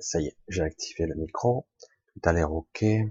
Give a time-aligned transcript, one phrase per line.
[0.00, 1.68] Ça y est, j'ai activé le micro.
[2.08, 2.80] Tout a l'air ok.
[2.80, 3.04] Je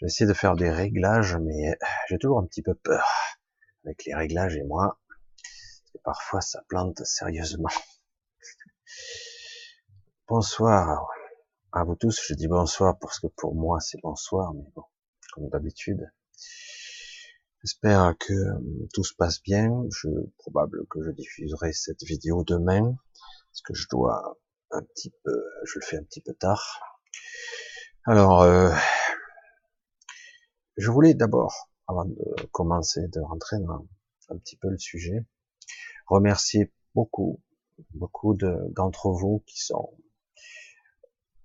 [0.00, 1.76] vais essayer de faire des réglages, mais
[2.08, 3.04] j'ai toujours un petit peu peur
[3.84, 5.00] avec les réglages et moi.
[6.04, 7.68] parfois, ça plante sérieusement.
[10.28, 11.08] Bonsoir
[11.72, 12.20] à vous tous.
[12.28, 14.84] Je dis bonsoir parce que pour moi, c'est bonsoir, mais bon,
[15.32, 16.12] comme d'habitude.
[17.64, 19.84] J'espère que euh, tout se passe bien.
[19.90, 22.96] Je probable que je diffuserai cette vidéo demain
[23.50, 24.38] parce que je dois
[24.70, 26.80] un petit peu, je le fais un petit peu tard.
[28.04, 28.72] Alors, euh,
[30.76, 32.16] je voulais d'abord, avant de
[32.52, 33.86] commencer, de rentrer dans
[34.28, 35.24] un petit peu le sujet,
[36.06, 37.40] remercier beaucoup,
[37.94, 39.96] beaucoup d'entre vous qui sont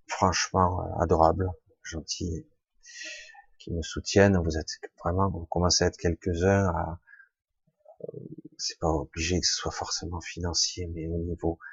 [0.07, 1.49] franchement adorables,
[1.83, 2.45] gentils,
[3.57, 4.37] qui me soutiennent.
[4.37, 4.69] Vous êtes
[5.03, 6.99] vraiment, vous commencez à être quelques-uns à,
[8.01, 8.19] euh,
[8.57, 11.70] c'est pas obligé que ce soit forcément financier, mais au niveau euh,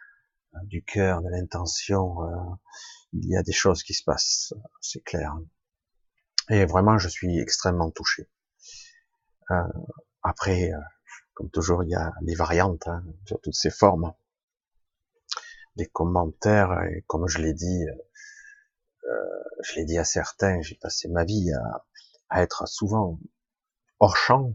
[0.65, 2.55] du cœur, de l'intention, euh,
[3.13, 5.39] il y a des choses qui se passent, c'est clair.
[6.51, 8.29] Et vraiment, je suis extrêmement touché.
[10.23, 10.73] après,
[11.35, 14.13] comme toujours, il y a les variantes hein, sur toutes ces formes.
[15.77, 17.85] Des commentaires, et comme je l'ai dit,
[19.63, 21.87] je l'ai dit à certains, j'ai passé ma vie à,
[22.31, 23.19] à, être souvent
[24.01, 24.55] hors champ.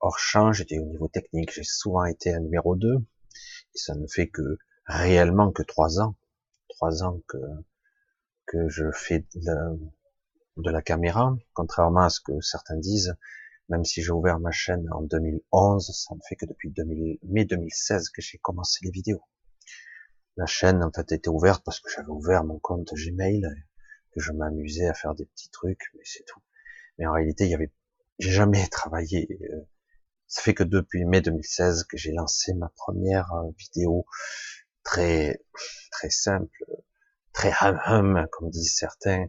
[0.00, 2.98] Hors champ, j'étais au niveau technique, j'ai souvent été un numéro 2,
[3.78, 6.16] et ça ne fait que réellement que trois ans.
[6.68, 7.38] Trois ans que,
[8.46, 9.80] que je fais de,
[10.56, 13.16] de la caméra, contrairement à ce que certains disent,
[13.68, 17.44] même si j'ai ouvert ma chaîne en 2011, ça ne fait que depuis 2000, mai
[17.44, 19.22] 2016 que j'ai commencé les vidéos
[20.38, 23.42] la chaîne en fait était ouverte parce que j'avais ouvert mon compte Gmail,
[24.12, 26.40] que je m'amusais à faire des petits trucs, mais c'est tout.
[26.96, 27.72] Mais en réalité, il y avait,
[28.20, 29.28] j'ai jamais travaillé.
[30.28, 34.06] Euh, ça fait que depuis mai 2016 que j'ai lancé ma première euh, vidéo
[34.84, 35.40] très
[35.90, 36.64] très simple,
[37.32, 39.26] très hum hum comme disent certains.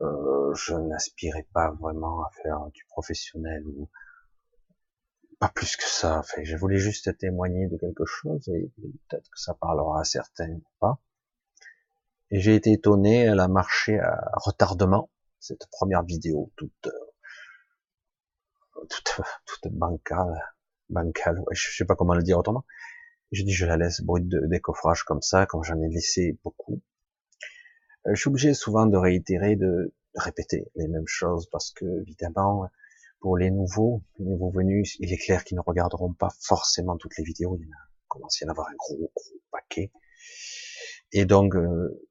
[0.00, 3.88] Euh, je n'aspirais pas vraiment à faire du professionnel ou
[5.38, 6.18] pas plus que ça.
[6.18, 8.70] Enfin, je voulais juste témoigner de quelque chose et
[9.08, 10.98] peut-être que ça parlera à certains ou pas.
[12.30, 16.88] Et j'ai été étonné, elle a marché à retardement, cette première vidéo, toute,
[18.88, 20.42] toute, toute bancale,
[20.90, 22.64] bancale, je sais pas comment le dire autrement.
[23.32, 26.82] J'ai dit, je la laisse brute de décoffrage comme ça, comme j'en ai laissé beaucoup.
[28.06, 32.68] Euh, je suis obligé souvent de réitérer, de répéter les mêmes choses parce que, évidemment,
[33.20, 37.16] pour les nouveaux, les nouveaux venus, il est clair qu'ils ne regarderont pas forcément toutes
[37.16, 37.56] les vidéos.
[37.56, 39.92] Il y en a, commence à en avoir un gros, gros paquet.
[41.12, 42.06] Et donc, euh,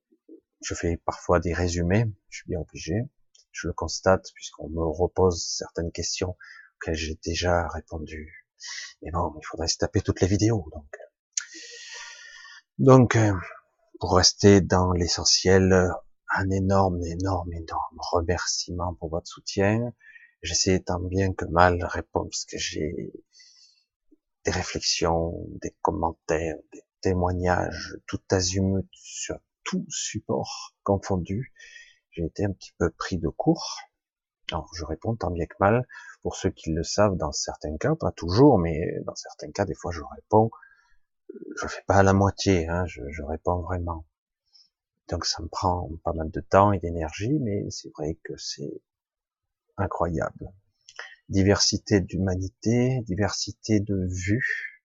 [0.64, 2.06] je fais parfois des résumés.
[2.30, 3.04] Je suis bien obligé.
[3.52, 6.38] Je le constate puisqu'on me repose certaines questions
[6.90, 8.48] j'ai déjà répondu.
[9.02, 10.66] Mais bon, il faudrait se taper toutes les vidéos.
[10.74, 10.98] Donc,
[12.78, 13.34] donc, euh,
[14.00, 15.92] pour rester dans l'essentiel,
[16.34, 19.94] un énorme, énorme, énorme remerciement pour votre soutien.
[20.42, 23.14] J'essaie tant bien que mal répondre parce que j'ai
[24.46, 31.54] des réflexions, des commentaires, des témoignages, tout azimut sur tout support confondu.
[32.12, 33.78] J'ai été un petit peu pris de court.
[34.52, 35.88] Alors je réponds tant bien que mal.
[36.22, 39.74] Pour ceux qui le savent, dans certains cas, pas toujours, mais dans certains cas, des
[39.74, 40.52] fois je réponds.
[41.58, 44.06] Je fais pas à la moitié, hein, je, je réponds vraiment.
[45.10, 48.82] Donc ça me prend pas mal de temps et d'énergie, mais c'est vrai que c'est
[49.78, 50.52] incroyable.
[51.30, 54.84] Diversité d'humanité, diversité de vues,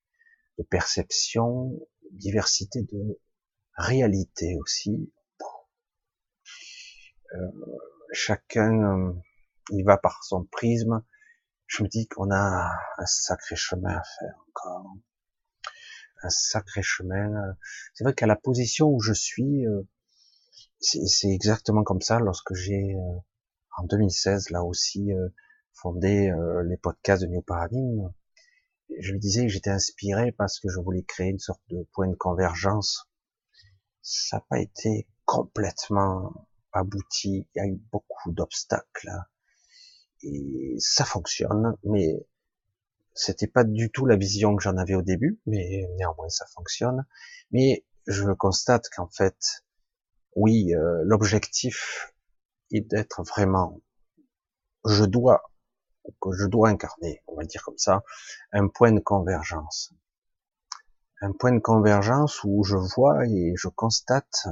[0.59, 1.79] de perception,
[2.13, 3.21] diversité de
[3.77, 5.13] réalité aussi.
[7.35, 7.51] Euh,
[8.13, 9.15] chacun
[9.71, 11.03] il va par son prisme.
[11.66, 14.94] Je me dis qu'on a un sacré chemin à faire encore.
[16.22, 17.56] Un sacré chemin.
[17.94, 19.82] C'est vrai qu'à la position où je suis, euh,
[20.81, 23.19] c'est exactement comme ça lorsque j'ai euh,
[23.78, 25.28] en 2016, là aussi, euh,
[25.72, 26.33] fondé
[26.65, 28.10] les podcasts de New Paradigm.
[28.98, 32.09] Je lui disais que j'étais inspiré parce que je voulais créer une sorte de point
[32.09, 33.10] de convergence.
[34.01, 37.47] Ça n'a pas été complètement abouti.
[37.54, 39.10] Il y a eu beaucoup d'obstacles.
[40.22, 42.27] Et ça fonctionne, mais
[43.15, 47.07] c'était pas du tout la vision que j'en avais au début, mais néanmoins ça fonctionne.
[47.51, 49.65] Mais je constate qu'en fait,
[50.34, 52.13] oui, euh, l'objectif
[52.71, 53.80] et d'être vraiment,
[54.84, 55.51] je dois,
[56.21, 58.04] que je dois incarner, on va dire comme ça,
[58.53, 59.92] un point de convergence.
[61.22, 64.47] Un point de convergence où je vois et je constate,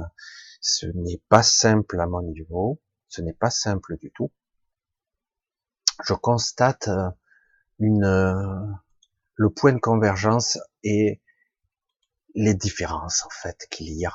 [0.59, 4.31] ce n'est pas simple à mon niveau, ce n'est pas simple du tout.
[6.03, 7.09] Je constate euh,
[7.79, 8.65] une, euh,
[9.35, 11.21] le point de convergence et
[12.33, 14.13] les différences en fait qu'il y a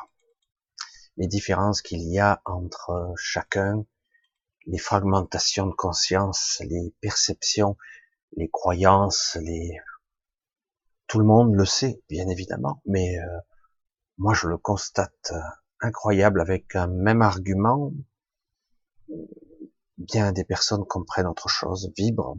[1.21, 3.85] les différences qu'il y a entre chacun,
[4.67, 7.77] les fragmentations de conscience, les perceptions,
[8.37, 9.79] les croyances, les
[11.07, 13.39] tout le monde le sait, bien évidemment, mais euh,
[14.17, 15.41] moi je le constate euh,
[15.81, 17.93] incroyable avec un même argument.
[20.01, 22.39] Bien des personnes comprennent autre chose, vibrent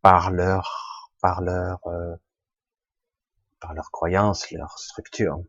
[0.00, 2.16] par leur, par leur, euh,
[3.60, 5.44] par leur croyance, leur structure,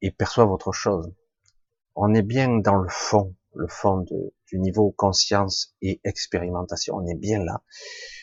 [0.00, 1.14] et perçoivent autre chose.
[1.94, 6.96] On est bien dans le fond, le fond du niveau conscience et expérimentation.
[6.96, 7.62] On est bien là.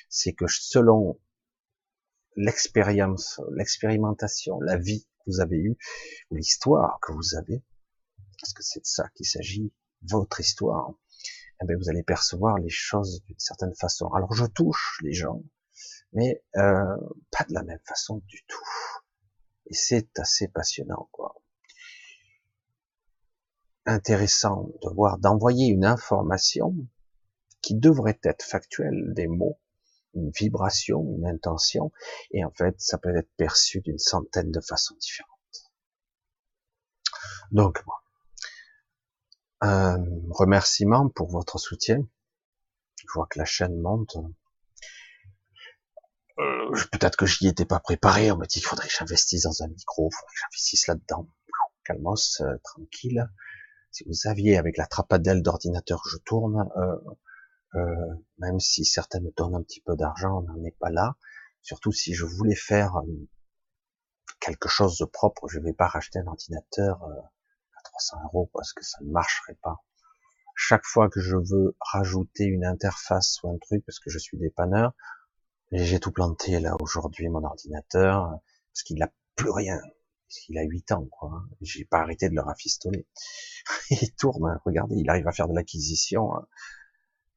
[0.09, 1.21] C'est que selon
[2.35, 5.77] l'expérience, l'expérimentation, la vie que vous avez eue,
[6.31, 7.63] l'histoire que vous avez,
[8.41, 10.91] parce que c'est de ça qu'il s'agit, votre histoire,
[11.61, 14.07] eh bien, vous allez percevoir les choses d'une certaine façon.
[14.13, 15.43] Alors je touche les gens,
[16.13, 16.97] mais euh,
[17.31, 18.63] pas de la même façon du tout.
[19.67, 21.35] Et c'est assez passionnant, quoi.
[23.85, 26.75] Intéressant de voir, d'envoyer une information
[27.61, 29.59] qui devrait être factuelle, des mots,
[30.15, 31.91] une vibration, une intention,
[32.31, 35.39] et en fait, ça peut être perçu d'une centaine de façons différentes.
[37.51, 37.83] Donc,
[39.61, 41.99] un remerciement pour votre soutien.
[42.97, 44.17] Je vois que la chaîne monte.
[46.37, 48.31] Euh, peut-être que j'y étais pas préparé.
[48.31, 51.27] On m'a dit qu'il faudrait que j'investisse dans un micro, il faudrait que j'investisse là-dedans.
[51.83, 53.27] Calmos, euh, tranquille.
[53.91, 56.95] Si vous aviez avec la trapadelle d'ordinateur je tourne, euh,
[57.75, 61.15] euh, même si certains me donnent un petit peu d'argent, on n'en est pas là.
[61.61, 63.27] Surtout si je voulais faire euh,
[64.39, 67.01] quelque chose de propre, je ne vais pas racheter un ordinateur
[67.99, 69.83] 300 euros parce que ça ne marcherait pas.
[70.55, 74.37] Chaque fois que je veux rajouter une interface ou un truc, parce que je suis
[74.37, 74.93] dépanneur,
[75.71, 78.39] j'ai tout planté là aujourd'hui mon ordinateur
[78.73, 79.79] parce qu'il n'a plus rien.
[80.27, 81.43] Parce qu'il a 8 ans, quoi.
[81.61, 83.07] J'ai pas arrêté de le rafistoler.
[83.89, 84.59] il tourne, hein.
[84.63, 86.35] regardez, il arrive à faire de l'acquisition.
[86.35, 86.47] Hein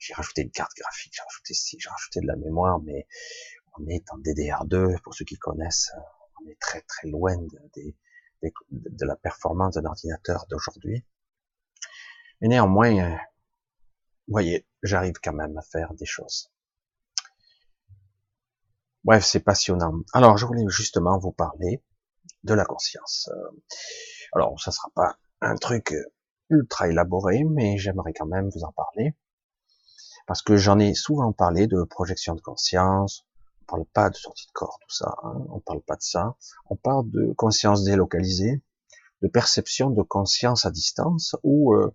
[0.03, 3.07] j'ai rajouté une carte graphique, j'ai rajouté j'ai rajouté de la mémoire, mais
[3.79, 5.93] on est en DDR2, pour ceux qui connaissent,
[6.43, 7.37] on est très très loin
[8.71, 11.05] de, la performance d'un ordinateur d'aujourd'hui.
[12.41, 13.17] Mais néanmoins, euh,
[14.29, 16.53] vous voyez, j'arrive quand même à faire des choses.
[19.05, 19.95] Bref, c'est passionnant.
[20.13, 21.83] Alors, je voulais justement vous parler
[22.45, 23.29] de la conscience.
[23.33, 23.63] Euh,
[24.33, 25.95] alors, ça sera pas un truc
[26.51, 29.17] ultra élaboré, mais j'aimerais quand même vous en parler
[30.27, 33.32] parce que j'en ai souvent parlé de projection de conscience, on
[33.73, 36.37] parle pas de sortie de corps, tout ça, hein, on parle pas de ça,
[36.69, 38.61] on parle de conscience délocalisée,
[39.23, 41.91] de perception de conscience à distance, ou euh,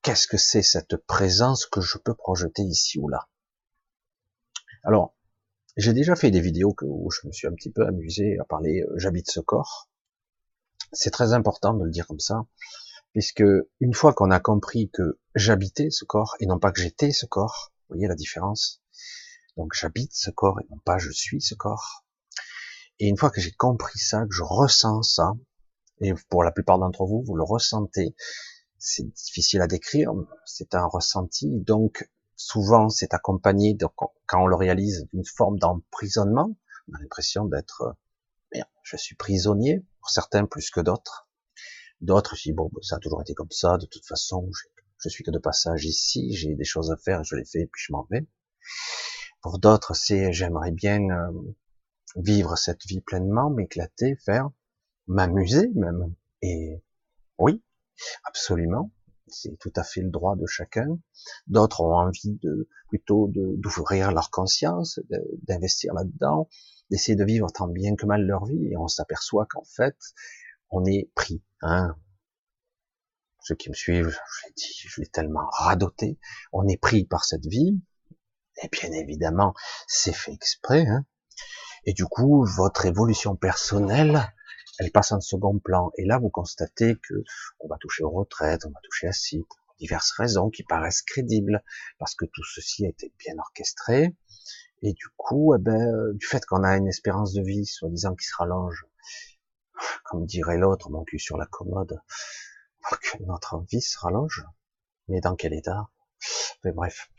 [0.00, 3.28] qu'est-ce que c'est cette présence que je peux projeter ici ou là?
[4.84, 5.14] Alors,
[5.76, 8.84] j'ai déjà fait des vidéos où je me suis un petit peu amusé à parler
[8.88, 9.90] euh, j'habite ce corps.
[10.92, 12.46] C'est très important de le dire comme ça,
[13.12, 13.44] puisque
[13.80, 17.26] une fois qu'on a compris que j'habitais ce corps et non pas que j'étais ce
[17.26, 18.80] corps, vous voyez la différence?
[19.56, 22.04] Donc j'habite ce corps et non pas je suis ce corps.
[22.98, 25.32] Et une fois que j'ai compris ça, que je ressens ça,
[26.00, 28.14] et pour la plupart d'entre vous, vous le ressentez,
[28.78, 30.12] c'est difficile à décrire,
[30.44, 33.76] c'est un ressenti, donc souvent c'est accompagné,
[34.26, 36.56] quand on le réalise, d'une forme d'emprisonnement,
[36.88, 37.96] on a l'impression d'être,
[38.82, 41.24] je suis prisonnier, pour certains plus que d'autres,
[42.00, 44.50] D'autres, je dis, bon, ça a toujours été comme ça, de toute façon,
[44.98, 47.82] je, suis que de passage ici, j'ai des choses à faire, je les fais, puis
[47.82, 48.26] je m'en vais.
[49.44, 51.30] Pour d'autres, c'est, j'aimerais bien euh,
[52.16, 54.48] vivre cette vie pleinement, m'éclater, faire,
[55.06, 56.14] m'amuser même.
[56.40, 56.82] Et
[57.36, 57.62] oui,
[58.24, 58.90] absolument,
[59.26, 60.98] c'est tout à fait le droit de chacun.
[61.46, 64.98] D'autres ont envie de plutôt d'ouvrir leur conscience,
[65.42, 66.48] d'investir là-dedans,
[66.88, 68.68] d'essayer de vivre tant bien que mal leur vie.
[68.70, 69.98] Et on s'aperçoit qu'en fait,
[70.70, 71.42] on est pris.
[71.60, 71.94] Hein.
[73.40, 76.18] Ceux qui me suivent, je l'ai dit, je l'ai tellement radoté.
[76.50, 77.78] On est pris par cette vie.
[78.62, 79.54] Et bien évidemment,
[79.86, 80.86] c'est fait exprès.
[80.86, 81.04] Hein.
[81.86, 84.32] Et du coup, votre évolution personnelle,
[84.78, 85.90] elle passe en second plan.
[85.98, 87.14] Et là, vous constatez que
[87.60, 91.02] on va toucher aux retraites, on va toucher à ci, pour diverses raisons qui paraissent
[91.02, 91.62] crédibles,
[91.98, 94.14] parce que tout ceci a été bien orchestré.
[94.82, 98.26] Et du coup, eh ben, du fait qu'on a une espérance de vie, soi-disant, qui
[98.26, 98.86] se rallonge,
[100.04, 102.00] comme dirait l'autre, mon cul sur la commode,
[102.90, 104.44] que notre vie se rallonge.
[105.08, 105.88] Mais dans quel état?
[106.64, 107.10] Mais bref,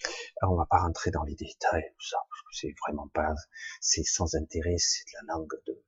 [0.42, 3.34] on va pas rentrer dans les détails, tout ça, parce que c'est vraiment pas,
[3.82, 5.84] c'est sans intérêt, c'est de la langue de,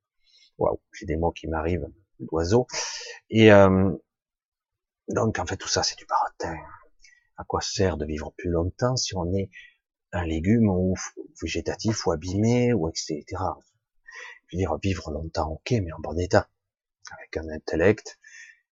[0.58, 1.88] waouh, j'ai des mots qui m'arrivent,
[2.20, 2.68] d'oiseau.
[3.30, 3.92] Et euh,
[5.10, 6.58] donc en fait tout ça c'est du baratin.
[7.38, 9.50] À quoi sert de vivre plus longtemps si on est
[10.12, 10.96] un légume ou
[11.42, 13.24] végétatif ou abîmé ou etc.
[14.48, 16.50] Je veux dire vivre longtemps, ok, mais en bon état
[17.12, 18.20] avec un intellect,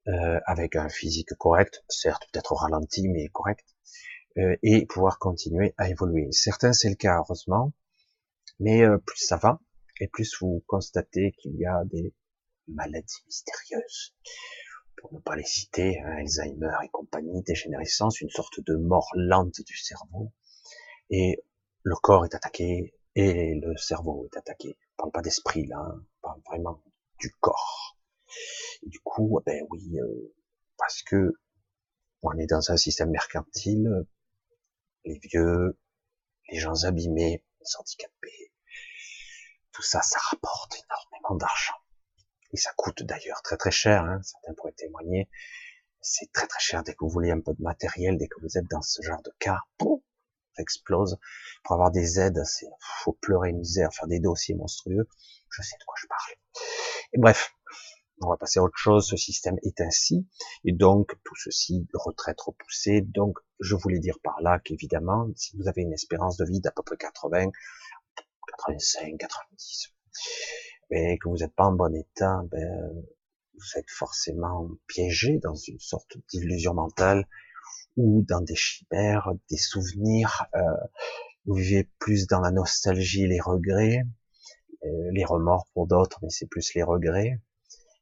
[0.07, 3.65] euh, avec un physique correct, certes peut-être ralenti mais correct,
[4.37, 6.31] et pouvoir continuer à évoluer.
[6.31, 7.71] Certains c'est le cas heureusement,
[8.59, 9.59] mais euh, plus ça va,
[9.99, 12.13] et plus vous constatez qu'il y a des
[12.67, 14.15] maladies mystérieuses,
[14.97, 19.61] pour ne pas les citer, hein, Alzheimer et compagnie, dégénérescence, une sorte de mort lente
[19.61, 20.31] du cerveau,
[21.09, 21.43] et
[21.83, 24.77] le corps est attaqué et le cerveau est attaqué.
[24.97, 26.83] On parle pas d'esprit là, hein, on parle vraiment
[27.19, 27.97] du corps.
[28.83, 30.33] Du coup, ben oui, euh,
[30.77, 31.33] parce que
[32.21, 34.05] on est dans un système mercantile,
[35.05, 35.79] les vieux,
[36.49, 38.51] les gens abîmés, les handicapés,
[39.71, 41.75] tout ça, ça rapporte énormément d'argent.
[42.51, 45.29] Et ça coûte d'ailleurs très très cher, hein, certains pourraient témoigner.
[46.01, 48.57] C'est très très cher dès que vous voulez un peu de matériel, dès que vous
[48.57, 49.99] êtes dans ce genre de cas, boum,
[50.55, 51.17] ça explose.
[51.63, 52.67] Pour avoir des aides, c'est
[53.03, 55.09] faut pleurer misère, faire des dossiers monstrueux.
[55.49, 56.33] Je sais de quoi je parle.
[57.13, 57.53] Et bref,
[58.21, 59.07] on va passer à autre chose.
[59.07, 60.27] Ce système est ainsi,
[60.63, 63.01] et donc tout ceci retraite repoussée.
[63.01, 66.71] Donc, je voulais dire par là qu'évidemment, si vous avez une espérance de vie d'à
[66.71, 67.51] peu près 80,
[68.47, 69.93] 85, 90,
[70.91, 73.03] mais que vous n'êtes pas en bon état, ben,
[73.53, 77.27] vous êtes forcément piégé dans une sorte d'illusion mentale
[77.97, 80.45] ou dans des chimères, des souvenirs.
[80.55, 80.59] Euh,
[81.45, 84.03] vous vivez plus dans la nostalgie, les regrets,
[84.83, 87.39] euh, les remords pour d'autres, mais c'est plus les regrets,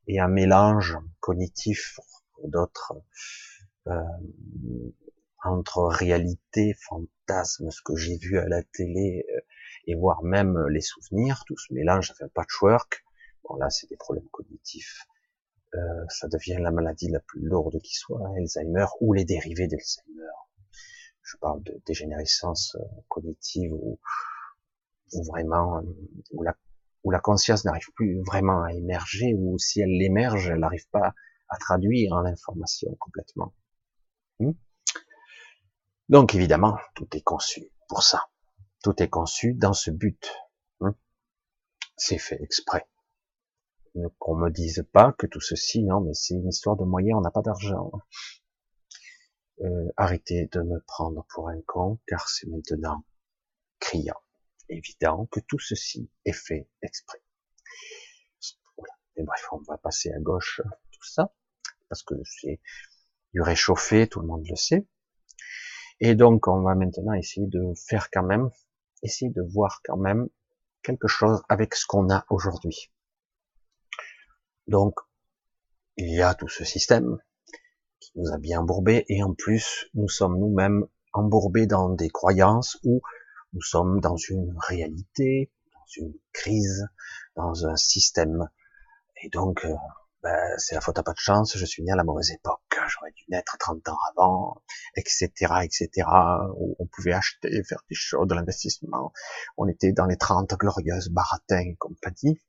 [0.08, 2.00] et un mélange cognitif
[2.44, 2.94] d'autres
[3.88, 4.02] euh,
[5.44, 9.40] entre réalité, fantasme, ce que j'ai vu à la télé, euh,
[9.88, 13.04] et voire même les souvenirs, tout ce mélange, ça fait un patchwork.
[13.44, 15.06] Bon là, c'est des problèmes cognitifs.
[15.76, 20.32] Euh, ça devient la maladie la plus lourde qui soit, Alzheimer ou les dérivés d'Alzheimer.
[21.22, 24.00] Je parle de dégénérescence euh, cognitive ou,
[25.28, 25.84] vraiment
[26.32, 26.56] où la,
[27.04, 31.14] où la conscience n'arrive plus vraiment à émerger ou si elle émerge, elle n'arrive pas
[31.50, 33.54] à traduire l'information complètement.
[34.40, 34.52] Hmm?
[36.10, 38.26] Donc évidemment, tout est conçu pour ça.
[38.84, 40.32] Tout est conçu dans ce but.
[40.82, 40.96] Hein.
[41.96, 42.88] c'est fait exprès.
[44.18, 47.22] Qu'on me dise pas que tout ceci, non, mais c'est une histoire de moyens, on
[47.22, 47.92] n'a pas d'argent.
[49.62, 53.06] Euh, arrêtez de me prendre pour un con, car c'est maintenant
[53.80, 54.20] criant,
[54.74, 57.22] évident que tout ceci est fait exprès.
[58.78, 58.94] Voilà.
[59.16, 60.62] Et bref, on va passer à gauche
[60.92, 61.34] tout ça,
[61.90, 62.60] parce que c'est
[63.34, 64.88] du réchauffé, tout le monde le sait.
[66.00, 68.50] Et donc, on va maintenant essayer de faire quand même
[69.04, 70.28] essayer de voir quand même
[70.82, 72.92] quelque chose avec ce qu'on a aujourd'hui.
[74.68, 74.96] Donc,
[75.98, 77.20] il y a tout ce système
[78.00, 82.80] qui nous a bien embourbés et en plus, nous sommes nous-mêmes embourbés dans des croyances
[82.84, 83.02] où
[83.54, 86.88] nous sommes dans une réalité, dans une crise,
[87.36, 88.50] dans un système.
[89.22, 89.74] Et donc, euh,
[90.24, 92.62] ben, c'est la faute à pas de chance, je suis né à la mauvaise époque,
[92.88, 94.64] j'aurais dû naître 30 ans avant,
[94.96, 95.30] etc.,
[95.64, 96.08] etc.,
[96.56, 99.12] où on pouvait acheter, faire des choses, de l'investissement.
[99.58, 102.42] On était dans les 30 glorieuses baratins et compagnie.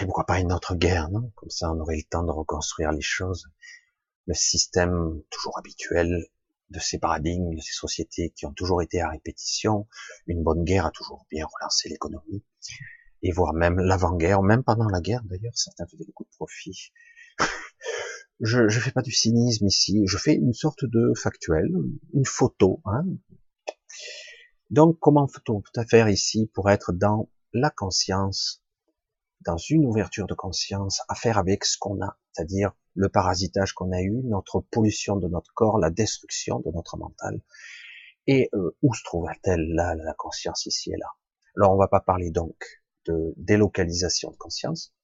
[0.00, 1.30] Et pourquoi pas une autre guerre, non?
[1.36, 3.46] Comme ça, on aurait le temps de reconstruire les choses.
[4.26, 6.26] Le système toujours habituel
[6.70, 9.86] de ces paradigmes, de ces sociétés qui ont toujours été à répétition.
[10.26, 12.44] Une bonne guerre a toujours bien relancé l'économie
[13.22, 16.92] et voire même l'avant-guerre, même pendant la guerre d'ailleurs, certains faisaient beaucoup de profit.
[18.40, 21.68] je ne fais pas du cynisme ici, je fais une sorte de factuel,
[22.14, 22.80] une photo.
[22.86, 23.04] Hein.
[24.70, 28.62] Donc comment faut-on faire ici pour être dans la conscience,
[29.40, 33.92] dans une ouverture de conscience, à faire avec ce qu'on a, c'est-à-dire le parasitage qu'on
[33.92, 37.40] a eu, notre pollution de notre corps, la destruction de notre mental.
[38.26, 41.06] Et euh, où se trouve-t-elle là, la conscience ici et là?
[41.56, 44.94] Alors on va pas parler donc de délocalisation de conscience,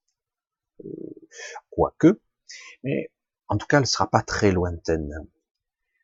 [0.84, 0.88] euh,
[1.70, 2.20] quoique,
[2.84, 3.10] mais
[3.48, 5.12] en tout cas, elle sera pas très lointaine.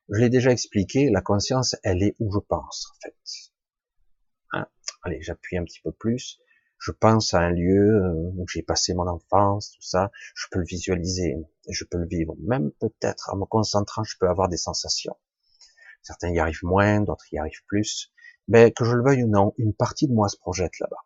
[0.09, 3.17] Je l'ai déjà expliqué, la conscience, elle est où je pense, en fait.
[4.53, 4.67] Hein?
[5.03, 6.41] Allez, j'appuie un petit peu plus.
[6.85, 10.11] Je pense à un lieu euh, où j'ai passé mon enfance, tout ça.
[10.35, 11.37] Je peux le visualiser,
[11.69, 12.35] je peux le vivre.
[12.41, 15.17] Même peut-être en me concentrant, je peux avoir des sensations.
[16.03, 18.13] Certains y arrivent moins, d'autres y arrivent plus.
[18.49, 21.05] Mais que je le veuille ou non, une partie de moi se projette là-bas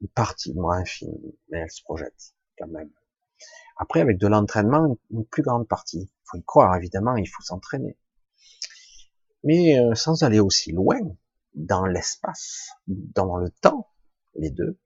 [0.00, 1.14] une partie moins infime,
[1.50, 2.90] mais elle se projette quand même.
[3.76, 6.10] Après, avec de l'entraînement, une plus grande partie.
[6.10, 7.98] Il faut y croire, évidemment, il faut s'entraîner.
[9.44, 10.98] Mais euh, sans aller aussi loin
[11.54, 13.90] dans l'espace, dans le temps,
[14.34, 14.78] les deux,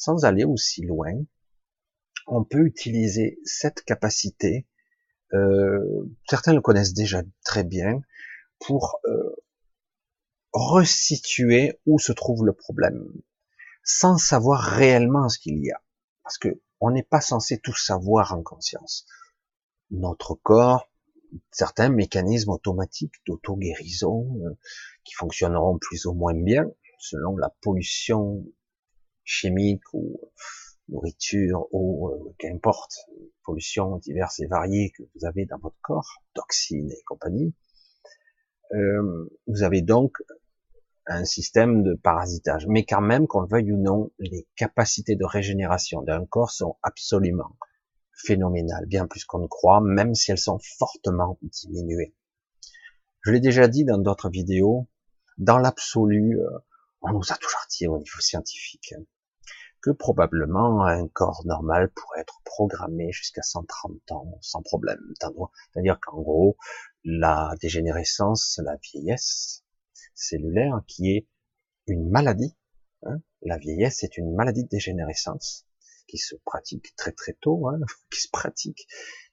[0.00, 1.12] sans aller aussi loin,
[2.26, 4.66] on peut utiliser cette capacité,
[5.34, 8.00] euh, certains le connaissent déjà très bien,
[8.60, 9.36] pour euh,
[10.52, 13.12] resituer où se trouve le problème
[13.82, 15.82] sans savoir réellement ce qu'il y a.
[16.22, 16.48] Parce que
[16.82, 19.04] On n'est pas censé tout savoir en conscience.
[19.90, 20.88] Notre corps,
[21.50, 24.56] certains mécanismes automatiques d'auto-guérison euh,
[25.04, 26.64] qui fonctionneront plus ou moins bien
[26.98, 28.46] selon la pollution
[29.30, 30.20] chimique ou
[30.88, 32.92] nourriture ou euh, qu'importe,
[33.44, 37.54] pollution diverses et variées que vous avez dans votre corps, toxines et compagnie.
[38.72, 40.16] Euh, vous avez donc
[41.06, 42.66] un système de parasitage.
[42.68, 46.76] Mais quand même, qu'on le veuille ou non, les capacités de régénération d'un corps sont
[46.82, 47.56] absolument
[48.12, 52.14] phénoménales, bien plus qu'on ne croit, même si elles sont fortement diminuées.
[53.22, 54.88] Je l'ai déjà dit dans d'autres vidéos,
[55.38, 56.48] dans l'absolu, euh,
[57.02, 58.94] on nous a toujours dit au niveau scientifique
[59.82, 65.00] que probablement un corps normal pourrait être programmé jusqu'à 130 ans sans problème.
[65.20, 66.56] C'est-à-dire qu'en gros,
[67.04, 69.64] la dégénérescence, la vieillesse
[70.14, 71.26] cellulaire, qui est
[71.86, 72.56] une maladie,
[73.04, 75.66] hein, la vieillesse est une maladie de dégénérescence
[76.06, 77.78] qui se pratique très très tôt, hein,
[78.12, 78.86] qui se pratique,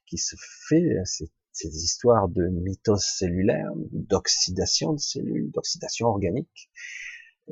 [0.06, 0.36] qui se
[0.68, 6.70] fait, c'est ces histoires de mitose cellulaire, d'oxydation de cellules, d'oxydation organique,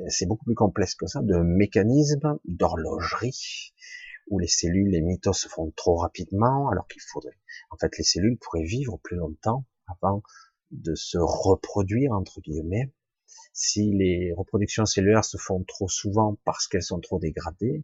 [0.07, 3.73] c'est beaucoup plus complexe que ça, de mécanismes d'horlogerie,
[4.29, 7.37] où les cellules, les mitoses se font trop rapidement, alors qu'il faudrait,
[7.71, 10.21] en fait, les cellules pourraient vivre plus longtemps avant
[10.71, 12.93] de se reproduire, entre guillemets.
[13.53, 17.83] Si les reproductions cellulaires se font trop souvent parce qu'elles sont trop dégradées,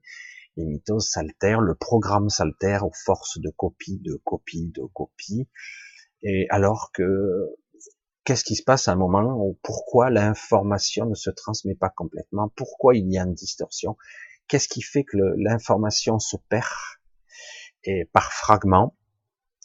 [0.55, 5.47] les mitoses s'altèrent, le programme s'altère aux forces de copie, de copie, de copie,
[6.21, 7.55] et alors que
[8.23, 12.49] qu'est-ce qui se passe à un moment où pourquoi l'information ne se transmet pas complètement,
[12.55, 13.97] pourquoi il y a une distorsion,
[14.47, 16.67] qu'est-ce qui fait que l'information se perd
[17.83, 18.95] et par fragments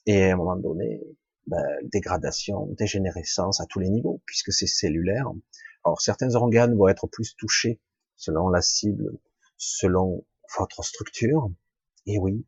[0.07, 1.01] et à un moment donné
[1.47, 5.31] ben, dégradation, dégénérescence à tous les niveaux puisque c'est cellulaire.
[5.85, 7.81] Alors certains organes vont être plus touchés
[8.17, 9.19] selon la cible,
[9.57, 10.25] selon
[10.59, 11.51] votre structure.
[12.07, 12.47] Et oui,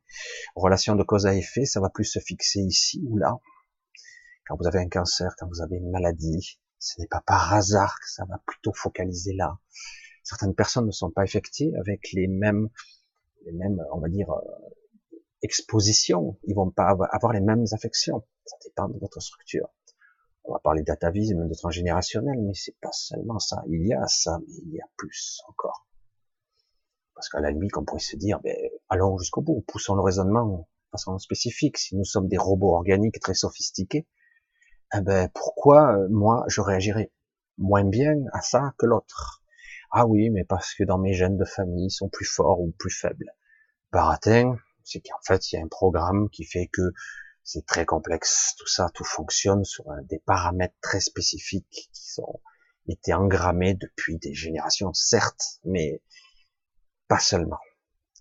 [0.57, 3.39] relation de cause à effet, ça va plus se fixer ici ou là,
[4.51, 7.95] quand vous avez un cancer, quand vous avez une maladie, ce n'est pas par hasard
[8.01, 9.57] que ça va plutôt focaliser là.
[10.25, 12.69] Certaines personnes ne sont pas affectées avec les mêmes,
[13.45, 16.37] les mêmes, on va dire, euh, expositions.
[16.49, 18.27] Ils vont pas avoir les mêmes affections.
[18.45, 19.69] Ça dépend de votre structure.
[20.43, 23.63] On va parler d'atavisme, de transgénérationnel, mais c'est pas seulement ça.
[23.69, 25.87] Il y a ça, mais il y a plus encore.
[27.15, 28.57] Parce qu'à la limite, on pourrait se dire, ben,
[28.89, 31.79] allons jusqu'au bout, poussons le raisonnement de façon spécifique.
[31.79, 34.09] Si nous sommes des robots organiques très sophistiqués,
[34.95, 37.13] eh ben pourquoi euh, moi je réagirais
[37.59, 39.43] moins bien à ça que l'autre?
[39.93, 42.73] Ah oui, mais parce que dans mes gènes de famille ils sont plus forts ou
[42.79, 43.33] plus faibles.
[43.93, 46.93] Baratin, c'est qu'en fait il y a un programme qui fait que
[47.43, 48.55] c'est très complexe.
[48.59, 52.41] Tout ça, tout fonctionne sur des paramètres très spécifiques qui sont
[52.89, 56.03] été engrammés depuis des générations, certes, mais
[57.09, 57.61] pas seulement.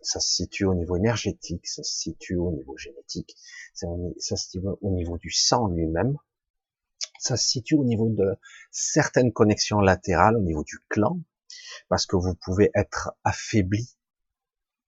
[0.01, 3.35] Ça se situe au niveau énergétique, ça se situe au niveau génétique,
[3.73, 6.17] ça se situe au niveau du sang lui-même,
[7.19, 8.37] ça se situe au niveau de
[8.71, 11.19] certaines connexions latérales, au niveau du clan,
[11.89, 13.95] parce que vous pouvez être affaibli.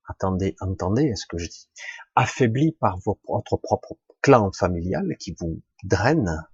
[0.07, 1.69] Attendez, entendez ce que je dis.
[2.15, 6.47] Affaibli par votre propre clan familial qui vous draine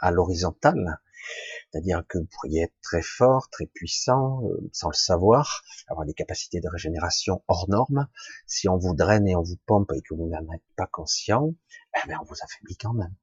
[0.00, 1.00] à l'horizontale.
[1.70, 6.14] C'est-à-dire que vous pourriez être très fort, très puissant, euh, sans le savoir, avoir des
[6.14, 8.06] capacités de régénération hors normes.
[8.46, 11.52] Si on vous draine et on vous pompe et que vous n'en êtes pas conscient,
[11.96, 13.14] eh bien on vous affaiblit quand même.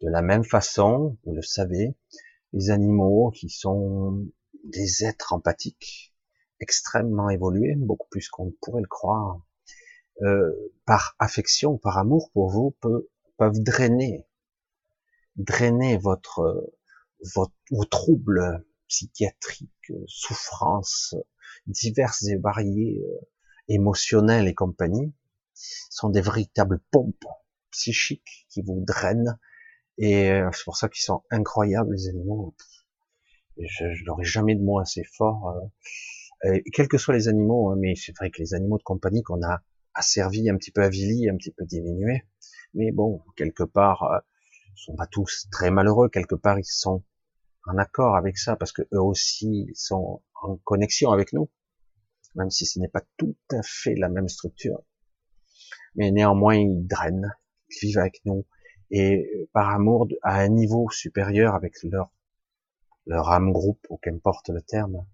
[0.00, 1.96] De la même façon, vous le savez,
[2.52, 4.26] les animaux qui sont
[4.64, 6.14] des êtres empathiques,
[6.60, 9.40] extrêmement évolués, beaucoup plus qu'on pourrait le croire,
[10.22, 10.52] euh,
[10.84, 12.76] par affection, par amour pour vous,
[13.36, 14.26] peuvent drainer,
[15.36, 16.72] drainer votre,
[17.34, 21.14] votre vos troubles psychiatriques, souffrances
[21.66, 23.26] diverses et variées, euh,
[23.68, 25.12] émotionnelles et compagnie,
[25.54, 27.24] sont des véritables pompes
[27.70, 29.38] psychiques qui vous drainent
[29.98, 32.54] et euh, c'est pour ça qu'ils sont incroyables, les animaux.
[33.58, 35.58] Je, n'aurai jamais de mots assez forts.
[36.44, 38.84] Euh, et quels que soient les animaux, hein, mais c'est vrai que les animaux de
[38.84, 39.60] compagnie qu'on a
[39.94, 42.22] asservis, un petit peu avilis, un petit peu diminués,
[42.74, 44.18] mais bon, quelque part, euh,
[44.76, 46.08] ils sont pas tous très malheureux.
[46.08, 47.02] Quelque part, ils sont
[47.66, 51.50] en accord avec ça parce que eux aussi ils sont en connexion avec nous,
[52.36, 54.80] même si ce n'est pas tout à fait la même structure.
[55.96, 57.34] Mais néanmoins, ils drainent,
[57.70, 58.46] ils vivent avec nous,
[58.90, 62.10] et par amour à un niveau supérieur avec leur
[63.06, 65.06] leur âme groupe ou qu'importe le terme,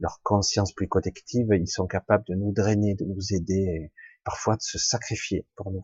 [0.00, 3.92] leur conscience plus collective, ils sont capables de nous drainer, de nous aider, et
[4.24, 5.82] parfois de se sacrifier pour nous.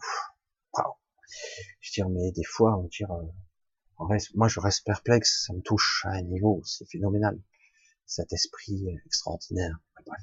[1.81, 6.05] Je dire, mais des fois, on dire, euh, moi je reste perplexe, ça me touche
[6.07, 7.39] à un niveau, c'est phénoménal,
[8.07, 9.79] cet esprit extraordinaire.
[10.05, 10.21] Bref.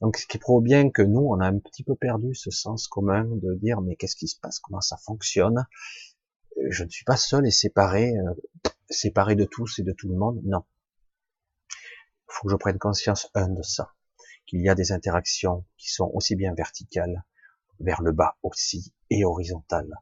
[0.00, 2.86] Donc, ce qui prouve bien que nous, on a un petit peu perdu ce sens
[2.86, 5.66] commun de dire, mais qu'est-ce qui se passe, comment ça fonctionne?
[6.68, 8.34] Je ne suis pas seul et séparé, euh,
[8.90, 10.40] séparé de tous et de tout le monde.
[10.44, 10.64] Non.
[11.70, 13.94] Il faut que je prenne conscience, un, de ça,
[14.46, 17.24] qu'il y a des interactions qui sont aussi bien verticales,
[17.80, 19.94] vers le bas aussi, et horizontales.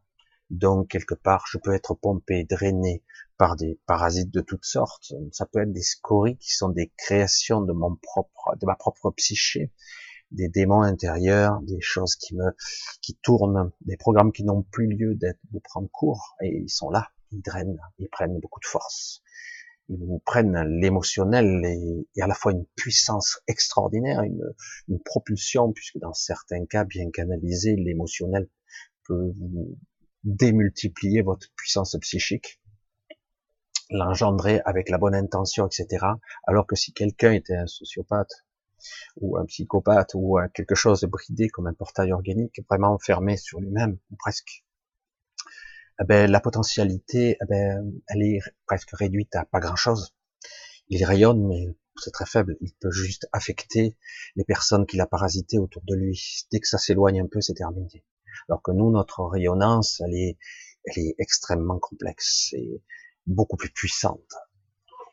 [0.51, 3.03] Donc, quelque part, je peux être pompé, drainé
[3.37, 5.13] par des parasites de toutes sortes.
[5.33, 9.11] Ça peut être des scories qui sont des créations de mon propre, de ma propre
[9.11, 9.73] psyché,
[10.31, 12.45] des démons intérieurs, des choses qui me,
[13.01, 16.91] qui tournent, des programmes qui n'ont plus lieu d'être, de prendre cours, et ils sont
[16.91, 19.23] là, ils drainent, ils prennent beaucoup de force.
[19.89, 24.55] Ils vous prennent l'émotionnel et, à la fois une puissance extraordinaire, une,
[24.89, 28.49] une propulsion, puisque dans certains cas, bien canalisé, l'émotionnel
[29.07, 29.77] peut vous
[30.25, 32.61] démultiplier votre puissance psychique,
[33.91, 36.07] l'engendrer avec la bonne intention, etc.
[36.47, 38.45] Alors que si quelqu'un était un sociopathe
[39.17, 43.61] ou un psychopathe ou quelque chose de bridé comme un portail organique, vraiment fermé sur
[43.61, 44.65] lui-même, ou presque,
[46.01, 50.15] eh ben, la potentialité, eh ben, elle est presque réduite à pas grand-chose.
[50.89, 52.57] Il rayonne, mais c'est très faible.
[52.61, 53.97] Il peut juste affecter
[54.37, 56.47] les personnes qu'il a parasitées autour de lui.
[56.51, 58.05] Dès que ça s'éloigne un peu, c'est terminé.
[58.49, 60.39] Alors que nous, notre rayonnance, elle est,
[60.85, 62.83] elle est extrêmement complexe et
[63.27, 64.33] beaucoup plus puissante.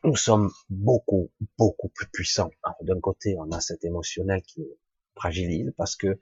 [0.04, 2.50] Nous sommes beaucoup, beaucoup plus puissants.
[2.82, 4.66] D'un côté, on a cet émotionnel qui
[5.14, 6.18] fragilise parce que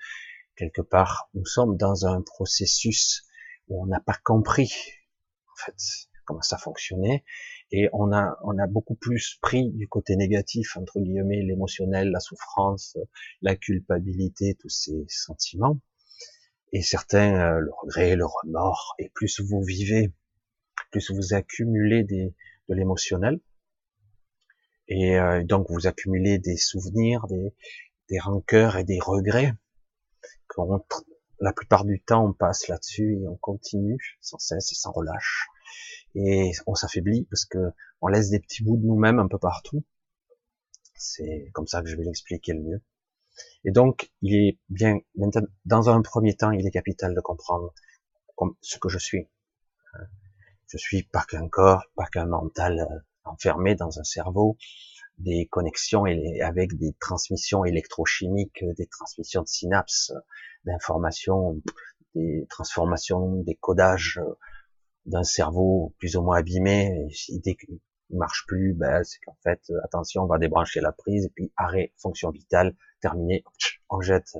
[0.56, 3.24] quelque part, nous sommes dans un processus
[3.68, 4.72] où on n'a pas compris,
[5.50, 5.76] en fait,
[6.26, 7.24] comment ça fonctionnait
[7.72, 12.20] et on a, on a beaucoup plus pris du côté négatif, entre guillemets, l'émotionnel, la
[12.20, 12.98] souffrance,
[13.42, 15.78] la culpabilité, tous ces sentiments
[16.72, 20.12] et certains euh, le regret, le remords, et plus vous vivez,
[20.90, 22.32] plus vous accumulez de
[22.68, 23.40] l'émotionnel,
[24.88, 27.54] et euh, donc vous accumulez des souvenirs, des,
[28.08, 29.54] des rancœurs et des regrets,
[30.48, 30.84] qu'on,
[31.40, 35.48] la plupart du temps on passe là-dessus et on continue sans cesse et sans relâche,
[36.14, 39.84] et on s'affaiblit parce que on laisse des petits bouts de nous-mêmes un peu partout.
[40.96, 42.82] C'est comme ça que je vais l'expliquer le mieux.
[43.64, 44.98] Et donc, il est bien,
[45.64, 47.72] dans un premier temps, il est capital de comprendre
[48.60, 49.28] ce que je suis.
[50.68, 54.56] Je suis pas qu'un corps, pas qu'un mental euh, enfermé dans un cerveau,
[55.18, 56.04] des connexions
[56.42, 60.12] avec des transmissions électrochimiques, des transmissions de synapses,
[60.64, 61.60] d'informations,
[62.14, 64.20] des transformations, des codages
[65.06, 67.08] d'un cerveau plus ou moins abîmé.
[67.44, 71.30] Dès qu'il marche plus, ben, c'est qu'en fait, attention, on va débrancher la prise et
[71.30, 73.44] puis arrêt, fonction vitale, terminé,
[73.88, 74.36] on jette,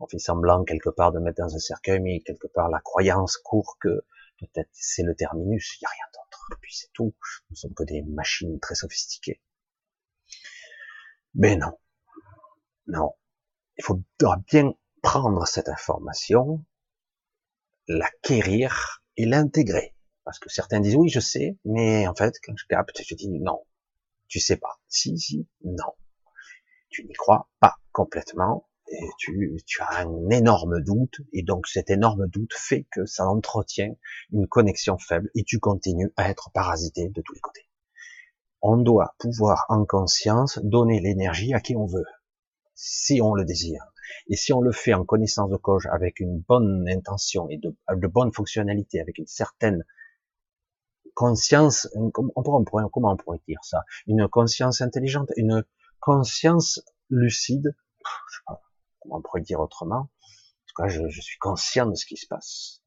[0.00, 3.36] on fait semblant quelque part de mettre dans un cercueil, mais quelque part la croyance
[3.36, 4.04] court que
[4.38, 7.14] peut-être c'est le terminus, il n'y a rien d'autre, et puis c'est tout,
[7.50, 9.40] nous sommes que des machines très sophistiquées.
[11.34, 11.78] Mais non,
[12.86, 13.14] non,
[13.78, 16.64] il faudra bien prendre cette information,
[17.88, 19.94] l'acquérir et l'intégrer.
[20.24, 23.28] Parce que certains disent oui, je sais, mais en fait, quand je capte, je dis
[23.28, 23.64] non,
[24.28, 24.80] tu sais pas.
[24.88, 25.94] Si, si, non.
[26.90, 31.90] Tu n'y crois pas complètement, et tu, tu, as un énorme doute, et donc cet
[31.90, 33.94] énorme doute fait que ça entretient
[34.32, 37.68] une connexion faible, et tu continues à être parasité de tous les côtés.
[38.60, 42.04] On doit pouvoir en conscience donner l'énergie à qui on veut,
[42.74, 43.82] si on le désire.
[44.28, 47.74] Et si on le fait en connaissance de cause, avec une bonne intention et de,
[47.94, 49.84] de bonnes fonctionnalités, avec une certaine
[51.14, 55.64] conscience, on comment on pourrait dire ça, une conscience intelligente, une
[56.00, 58.60] conscience lucide, je sais pas
[59.00, 62.26] comment on pourrait dire autrement, en tout cas je, suis conscient de ce qui se
[62.26, 62.82] passe.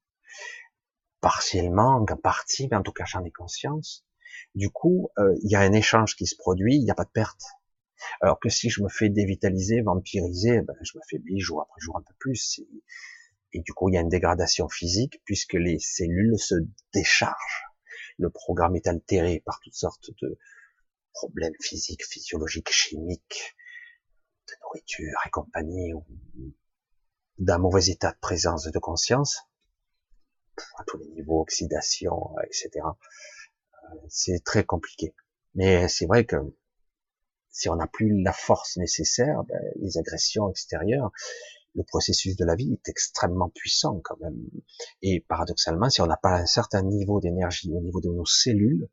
[1.22, 4.06] Partiellement, en partie, mais en tout cas j'en ai conscience.
[4.54, 7.06] Du coup, euh, il y a un échange qui se produit, il n'y a pas
[7.06, 7.44] de perte.
[8.22, 12.02] Alors que si je me fais dévitaliser, vampiriser, ben, je m'affaiblis jour après jour un
[12.02, 12.60] peu plus.
[12.60, 12.84] Et,
[13.54, 16.56] et du coup, il y a une dégradation physique puisque les cellules se
[16.94, 17.64] déchargent.
[18.18, 20.38] Le programme est altéré par toutes sortes de,
[21.16, 23.56] problèmes physiques, physiologiques, chimiques,
[24.48, 26.04] de nourriture et compagnie, ou
[27.38, 29.44] d'un mauvais état de présence de conscience,
[30.78, 32.70] à tous les niveaux, oxydation, etc.
[32.84, 35.14] Euh, c'est très compliqué.
[35.54, 36.38] Mais c'est vrai que
[37.50, 41.12] si on n'a plus la force nécessaire, ben, les agressions extérieures,
[41.74, 44.38] le processus de la vie est extrêmement puissant quand même.
[45.02, 48.88] Et paradoxalement, si on n'a pas un certain niveau d'énergie au niveau de nos cellules,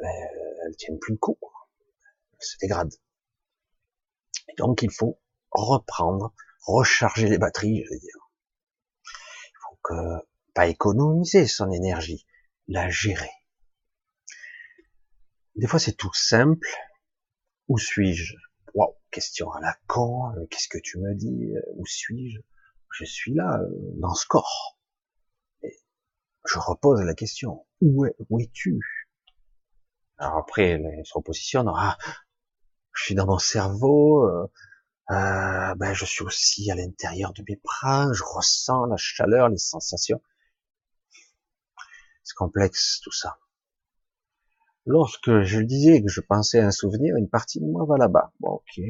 [0.00, 0.28] ben,
[0.66, 2.94] elles tiennent plus le elles se dégradent.
[4.58, 6.34] Donc il faut reprendre,
[6.66, 8.30] recharger les batteries, je veux dire.
[9.04, 9.94] Il faut que
[10.54, 12.26] pas économiser son énergie,
[12.68, 13.30] la gérer.
[15.56, 16.68] Des fois c'est tout simple.
[17.68, 18.34] Où suis-je?
[18.74, 22.40] Waouh, questions à la con, euh, qu'est-ce que tu me dis, euh, où suis-je?
[22.90, 23.58] Je suis là,
[24.00, 24.78] dans ce corps.
[25.62, 28.78] Je repose la question, où, es, où es-tu?
[30.18, 31.96] Alors après, il se repositionne, ah,
[32.94, 34.24] je suis dans mon cerveau,
[35.10, 39.58] euh, ben je suis aussi à l'intérieur de mes bras, je ressens la chaleur, les
[39.58, 40.22] sensations.
[42.22, 43.38] C'est complexe tout ça.
[44.86, 48.32] Lorsque je disais que je pensais à un souvenir, une partie de moi va là-bas.
[48.40, 48.80] Bon, ok.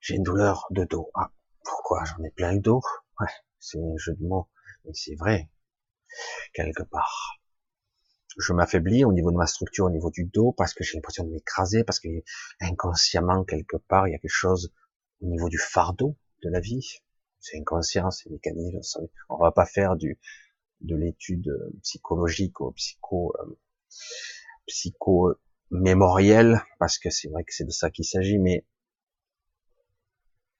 [0.00, 1.10] J'ai une douleur de dos.
[1.14, 1.30] Ah,
[1.64, 2.04] pourquoi?
[2.04, 2.80] J'en ai plein le dos.
[3.20, 3.26] Ouais,
[3.58, 4.48] c'est un jeu de mots.
[4.84, 5.50] Et c'est vrai,
[6.52, 7.40] quelque part.
[8.36, 11.24] Je m'affaiblis au niveau de ma structure, au niveau du dos, parce que j'ai l'impression
[11.24, 12.08] de m'écraser, parce que
[12.60, 14.72] inconsciemment, quelque part, il y a quelque chose
[15.20, 17.02] au niveau du fardeau de la vie.
[17.40, 18.76] C'est inconscient, c'est mécanique.
[19.28, 20.18] On va pas faire du,
[20.80, 21.50] de l'étude
[21.82, 23.58] psychologique ou psycho, euh,
[24.66, 28.66] psycho-mémoriel, parce que c'est vrai que c'est de ça qu'il s'agit, mais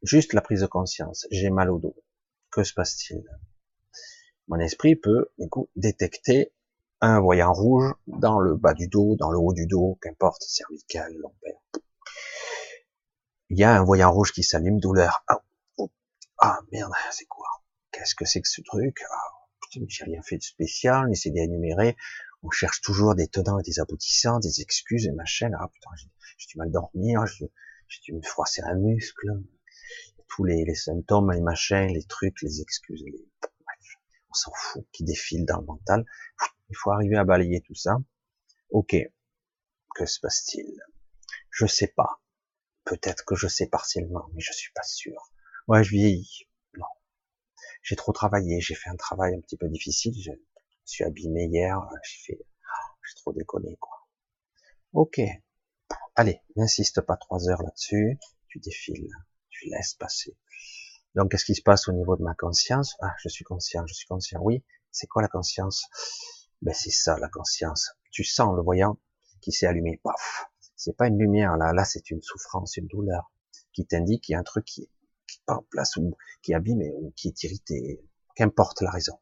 [0.02, 1.26] juste la prise de conscience.
[1.30, 1.96] J'ai mal au dos.
[2.50, 3.22] Que se passe-t-il?
[4.48, 6.52] Mon esprit peut, du coup, détecter
[7.07, 11.12] un voyant rouge dans le bas du dos, dans le haut du dos, qu'importe, cervical,
[11.14, 11.61] lombaire.
[13.49, 15.25] Il y a un voyant rouge qui s'allume, douleur.
[15.29, 15.42] Ah,
[15.77, 15.90] oh,
[16.38, 17.49] ah merde, c'est quoi?
[17.92, 18.99] Qu'est-ce que c'est que ce truc?
[19.11, 21.97] Ah, Putain, j'ai rien fait de spécial, on essaie d'énumérer
[22.47, 25.51] on cherche toujours des tenants et des aboutissants, des excuses et machin.
[25.59, 29.29] Ah putain, j'ai du mal dormir, j'ai dû me froisser un muscle.
[30.29, 33.27] Tous les, les, symptômes, les machins, les trucs, les excuses, les...
[34.31, 36.05] on s'en fout, qui défilent dans le mental.
[36.68, 37.96] Il faut arriver à balayer tout ça.
[38.70, 38.96] Ok,
[39.94, 40.81] que se passe-t-il?
[41.50, 42.20] Je sais pas.
[42.85, 45.33] Peut-être que je sais partiellement, mais je suis pas sûr.
[45.68, 46.48] Ouais, je vieillis.
[46.76, 46.87] Non.
[47.83, 50.33] J'ai trop travaillé, j'ai fait un travail un petit peu difficile, je
[50.85, 52.46] suis abîmé hier, j'ai fait,
[53.09, 54.07] j'ai trop déconné, quoi.
[54.92, 55.20] Ok.
[56.14, 59.09] Allez, n'insiste pas trois heures là-dessus, tu défiles,
[59.50, 60.37] tu laisses passer.
[61.14, 62.96] Donc, qu'est-ce qui se passe au niveau de ma conscience?
[63.00, 64.40] Ah, je suis conscient, je suis conscient.
[64.42, 65.87] Oui, c'est quoi la conscience?
[66.62, 67.92] Ben, c'est ça, la conscience.
[68.11, 68.99] Tu sens le voyant
[69.40, 70.01] qui s'est allumé.
[70.03, 71.73] Paf C'est pas une lumière, là.
[71.73, 73.31] Là, c'est une souffrance, une douleur
[73.73, 74.90] qui t'indique qu'il y a un truc qui, est
[75.45, 78.03] pas en place ou qui est abîmé ou qui est irrité.
[78.35, 79.19] Qu'importe la raison.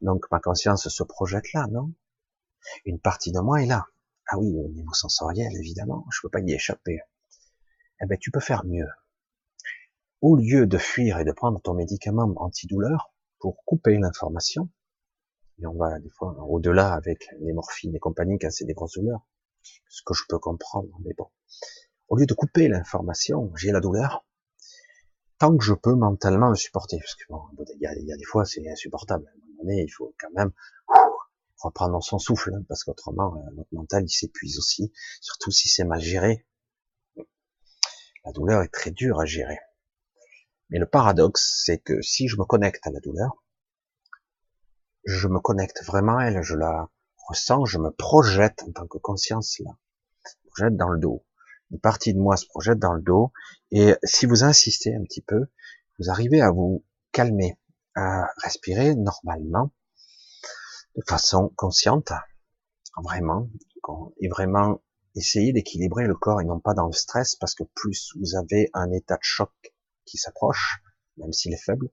[0.00, 1.92] Donc ma conscience se projette là, non?
[2.84, 3.86] Une partie de moi est là.
[4.26, 7.00] Ah oui, au niveau sensoriel, évidemment, je peux pas y échapper.
[8.02, 8.88] Eh ben, tu peux faire mieux.
[10.20, 14.68] Au lieu de fuir et de prendre ton médicament antidouleur pour couper l'information,
[15.60, 18.94] et on va des fois au-delà avec les morphines et compagnie quand c'est des grosses
[18.94, 19.26] douleurs,
[19.88, 21.28] ce que je peux comprendre, mais bon.
[22.08, 24.24] Au lieu de couper l'information, j'ai la douleur,
[25.38, 28.44] tant que je peux mentalement le supporter, parce que bon, il y a, des fois
[28.44, 29.30] c'est insupportable
[29.68, 30.52] il faut quand même
[31.58, 35.84] reprendre son souffle, hein, parce qu'autrement, euh, notre mental, il s'épuise aussi, surtout si c'est
[35.84, 36.46] mal géré.
[38.24, 39.58] La douleur est très dure à gérer.
[40.70, 43.44] Mais le paradoxe, c'est que si je me connecte à la douleur,
[45.04, 46.88] je me connecte vraiment à elle, je la
[47.28, 49.70] ressens, je me projette en tant que conscience là.
[50.24, 51.24] Je projette dans le dos.
[51.70, 53.32] Une partie de moi se projette dans le dos,
[53.70, 55.46] et si vous insistez un petit peu,
[55.98, 57.58] vous arrivez à vous calmer,
[57.94, 59.70] à respirer normalement,
[60.96, 62.12] de façon consciente,
[63.02, 63.48] vraiment,
[64.20, 64.82] et vraiment
[65.14, 68.70] essayer d'équilibrer le corps et non pas dans le stress, parce que plus vous avez
[68.74, 69.52] un état de choc
[70.04, 70.82] qui s'approche,
[71.16, 71.88] même s'il est faible,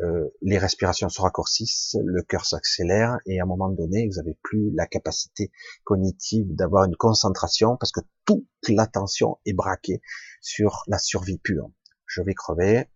[0.00, 4.38] euh, les respirations se raccourcissent, le cœur s'accélère, et à un moment donné, vous n'avez
[4.42, 5.50] plus la capacité
[5.84, 10.00] cognitive d'avoir une concentration, parce que toute l'attention est braquée
[10.40, 11.70] sur la survie pure.
[12.06, 12.88] Je vais crever,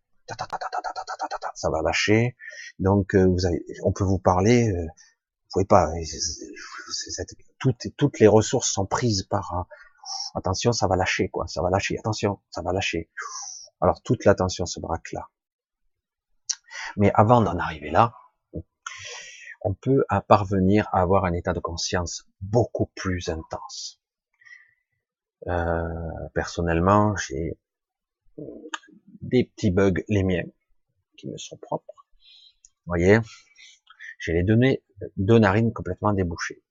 [1.55, 2.37] ça va lâcher.
[2.79, 3.37] Donc euh,
[3.85, 5.91] on peut vous parler, euh, vous pouvez pas.
[7.59, 9.53] Toutes, toutes les ressources sont prises par.
[9.55, 9.63] Euh,
[10.35, 11.99] attention, ça va lâcher quoi, ça va lâcher.
[11.99, 13.11] Attention, ça va lâcher.
[13.81, 15.29] Alors toute l'attention se braque là.
[16.97, 18.15] Mais avant d'en arriver là,
[19.63, 24.01] on peut parvenir à avoir un état de conscience beaucoup plus intense.
[25.49, 27.59] Euh, personnellement, j'ai
[29.21, 30.45] des petits bugs, les miens,
[31.17, 32.07] qui me sont propres.
[32.85, 33.19] Vous voyez,
[34.19, 34.83] j'ai les données,
[35.17, 36.63] deux narines complètement débouchées.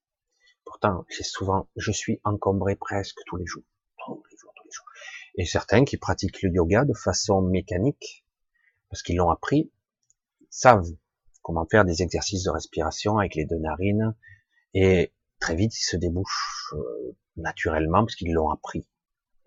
[0.66, 3.64] Pourtant, j'ai souvent, je suis encombré presque tous les jours,
[4.06, 4.86] tous les jours, tous les jours.
[5.36, 8.26] Et certains qui pratiquent le yoga de façon mécanique,
[8.90, 9.72] parce qu'ils l'ont appris,
[10.52, 10.88] savent
[11.42, 14.16] comment faire des exercices de respiration avec les deux narines,
[14.76, 18.88] et très vite ils se débouchent euh, naturellement parce qu'ils l'ont appris.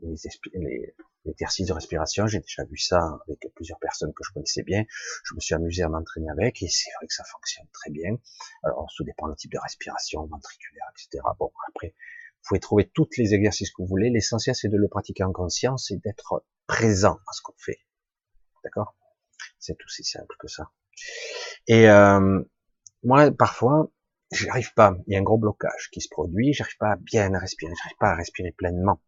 [0.01, 0.17] Les,
[0.55, 4.85] les, l'exercice de respiration, j'ai déjà vu ça avec plusieurs personnes que je connaissais bien.
[5.25, 8.17] Je me suis amusé à m'entraîner avec et c'est vrai que ça fonctionne très bien.
[8.65, 11.23] Alors, tout dépend du type de respiration, ventriculaire, etc.
[11.39, 11.95] Bon, après,
[12.45, 14.11] pouvez trouver tous les exercices que vous voulez.
[14.11, 17.81] L'essentiel, c'est de le pratiquer en conscience et d'être présent à ce qu'on fait.
[18.63, 18.97] D'accord?
[19.59, 20.71] C'est aussi simple que ça.
[21.67, 22.41] Et euh,
[23.03, 23.91] moi, parfois,
[24.33, 24.97] j'arrive pas.
[25.07, 26.53] Il y a un gros blocage qui se produit.
[26.53, 27.73] J'arrive pas à bien respirer.
[27.83, 29.01] J'arrive pas à respirer pleinement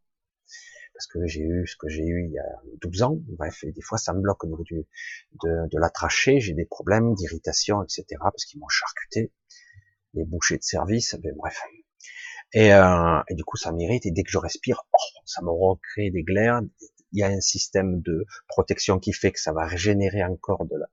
[0.97, 3.19] parce que j'ai eu ce que j'ai eu il y a 12 ans.
[3.37, 4.87] Bref, et des fois, ça me bloque au niveau du,
[5.45, 6.41] de, de la trachée.
[6.41, 8.05] J'ai des problèmes d'irritation, etc.
[8.19, 9.31] parce qu'ils m'ont charcuté
[10.15, 11.15] les bouchées de service.
[11.37, 11.63] Bref.
[12.55, 14.07] Et, euh, du coup, ça m'irrite.
[14.07, 16.63] Et dès que je respire, oh, ça me recrée des glaires.
[17.13, 20.77] Il y a un système de protection qui fait que ça va régénérer encore de
[20.77, 20.87] la,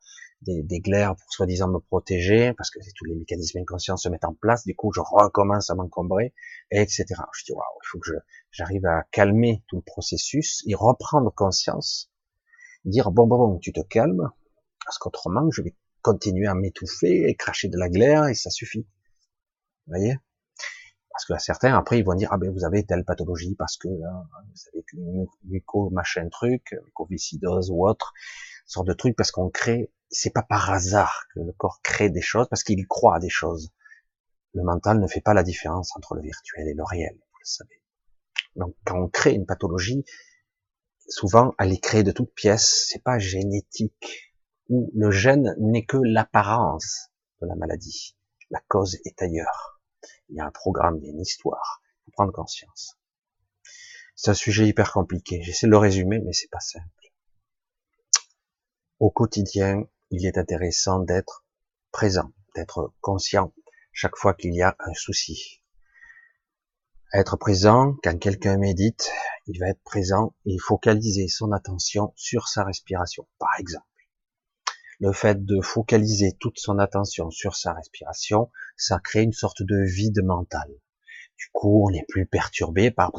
[0.44, 4.26] des, des glaires pour soi-disant me protéger, parce que tous les mécanismes inconscients se mettent
[4.26, 6.34] en place, du coup je recommence à m'encombrer,
[6.72, 7.06] etc.
[7.34, 8.12] Je dis waouh, il faut que
[8.52, 12.12] j'arrive à calmer tout le processus et reprendre conscience,
[12.86, 14.30] dire bon bon bon, tu te calmes,
[14.86, 18.86] parce qu'autrement je vais continuer à m'étouffer et cracher de la glaire et ça suffit.
[19.88, 20.18] Vous voyez?
[21.10, 23.88] Parce que certains après ils vont dire ah ben vous avez telle pathologie parce que
[23.88, 28.14] hein, vous avez une muco machin truc, mucoviscidose ou autre
[28.65, 32.21] sorte de truc parce qu'on crée c'est pas par hasard que le corps crée des
[32.21, 33.71] choses parce qu'il croit à des choses.
[34.54, 37.45] Le mental ne fait pas la différence entre le virtuel et le réel, vous le
[37.45, 37.82] savez.
[38.56, 40.06] Donc, quand on crée une pathologie,
[41.08, 44.32] souvent, elle est créée de toutes pièces, c'est pas génétique.
[44.69, 47.10] Ou le gène n'est que l'apparence
[47.41, 48.15] de la maladie.
[48.52, 49.82] La cause est ailleurs.
[50.30, 51.82] Il y a un programme, il y a une histoire.
[51.84, 52.99] Il faut prendre conscience.
[54.15, 55.41] C'est un sujet hyper compliqué.
[55.41, 56.86] J'essaie de le résumer, mais c'est pas simple.
[59.04, 61.44] Au quotidien, il est intéressant d'être
[61.92, 63.54] présent, d'être conscient
[63.92, 65.62] chaque fois qu'il y a un souci.
[67.12, 69.12] Être présent, quand quelqu'un médite,
[69.46, 73.86] il va être présent et focaliser son attention sur sa respiration, par exemple.
[75.02, 79.84] Le fait de focaliser toute son attention sur sa respiration, ça crée une sorte de
[79.84, 80.70] vide mental.
[81.36, 83.12] Du coup, on n'est plus perturbé par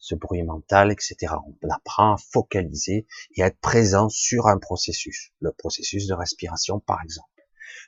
[0.00, 1.34] ce bruit mental, etc.
[1.44, 6.80] On apprend à focaliser et à être présent sur un processus, le processus de respiration
[6.80, 7.28] par exemple.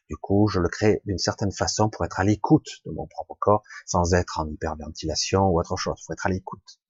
[0.09, 3.37] Du coup, je le crée d'une certaine façon pour être à l'écoute de mon propre
[3.41, 5.97] corps, sans être en hyperventilation ou autre chose.
[5.99, 6.81] Il faut être à l'écoute.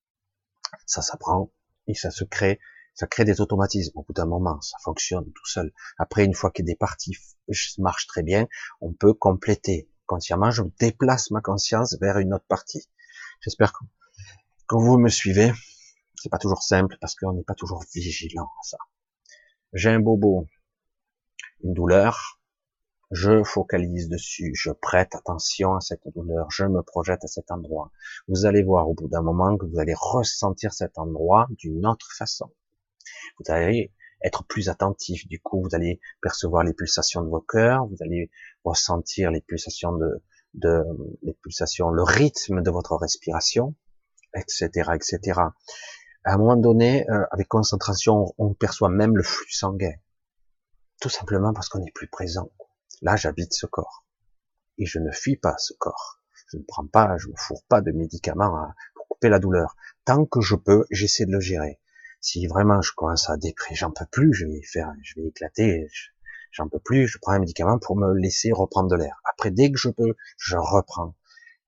[0.85, 1.51] Ça s'apprend
[1.87, 2.59] et ça se crée,
[2.93, 3.97] ça crée des automatismes.
[3.97, 5.71] Au bout d'un moment, ça fonctionne tout seul.
[5.97, 7.15] Après, une fois que des parties
[7.77, 8.47] marchent très bien,
[8.81, 9.89] on peut compléter.
[10.05, 12.89] Consciemment, je déplace ma conscience vers une autre partie.
[13.41, 13.85] J'espère que
[14.65, 15.51] quand vous me suivez,
[16.15, 18.77] c'est pas toujours simple parce qu'on n'est pas toujours vigilant à ça.
[19.73, 20.47] J'ai un bobo,
[21.63, 22.39] une douleur,
[23.11, 27.91] je focalise dessus, je prête attention à cette douleur, je me projette à cet endroit.
[28.27, 32.09] Vous allez voir au bout d'un moment que vous allez ressentir cet endroit d'une autre
[32.17, 32.51] façon.
[33.39, 33.91] Vous allez
[34.23, 38.31] être plus attentif, du coup vous allez percevoir les pulsations de vos cœurs, vous allez
[38.63, 40.23] ressentir les pulsations de,
[40.53, 40.83] de
[41.21, 43.75] les pulsations, le rythme de votre respiration,
[44.35, 45.39] etc., etc.
[46.25, 49.93] À un moment donné, euh, avec concentration, on perçoit même le flux sanguin.
[51.01, 52.49] Tout simplement parce qu'on est plus présent.
[53.01, 54.05] Là, j'habite ce corps.
[54.77, 56.21] Et je ne fuis pas ce corps.
[56.47, 59.75] Je ne prends pas, je ne fourre pas de médicaments hein, pour couper la douleur.
[60.05, 61.81] Tant que je peux, j'essaie de le gérer.
[62.21, 65.89] Si vraiment je commence à déprimer, j'en peux plus, je vais faire, je vais éclater,
[66.51, 69.19] j'en peux plus, je prends un médicament pour me laisser reprendre de l'air.
[69.29, 71.15] Après, dès que je peux, je reprends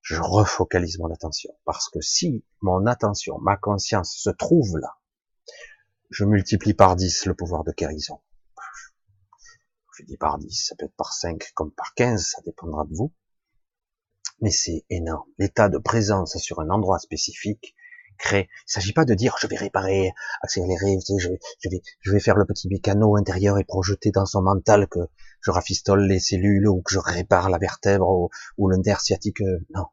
[0.06, 1.52] je refocalise mon attention.
[1.64, 4.98] Parce que si mon attention, ma conscience se trouve là,
[6.10, 8.20] je multiplie par 10 le pouvoir de guérison.
[9.98, 12.94] Je dis par 10, ça peut être par 5 comme par 15, ça dépendra de
[12.94, 13.12] vous.
[14.40, 15.28] Mais c'est énorme.
[15.38, 17.74] L'état de présence sur un endroit spécifique
[18.16, 18.48] crée.
[18.68, 23.16] Il s'agit pas de dire je vais réparer, accélérer, je, vais, faire le petit mécano
[23.16, 25.00] intérieur et projeter dans son mental que
[25.40, 29.40] je rafistole les cellules ou que je répare la vertèbre ou, ou le nerf sciatique.
[29.74, 29.86] Non,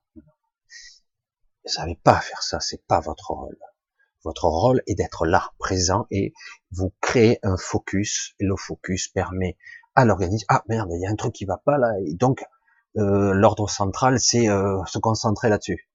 [1.65, 3.57] vous savez pas faire ça, c'est pas votre rôle.
[4.23, 6.33] Votre rôle est d'être là, présent, et
[6.71, 9.57] vous créez un focus, et le focus permet
[9.95, 12.43] à l'organisme, ah merde, il y a un truc qui va pas là, et donc
[12.97, 15.89] euh, l'ordre central, c'est euh, se concentrer là-dessus.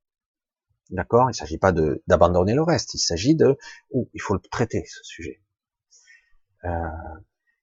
[0.90, 1.24] D'accord?
[1.28, 1.72] Il ne s'agit pas
[2.06, 3.58] d'abandonner le reste, il s'agit de,
[3.90, 5.42] oh, il faut le traiter, ce sujet.
[6.64, 6.68] Euh,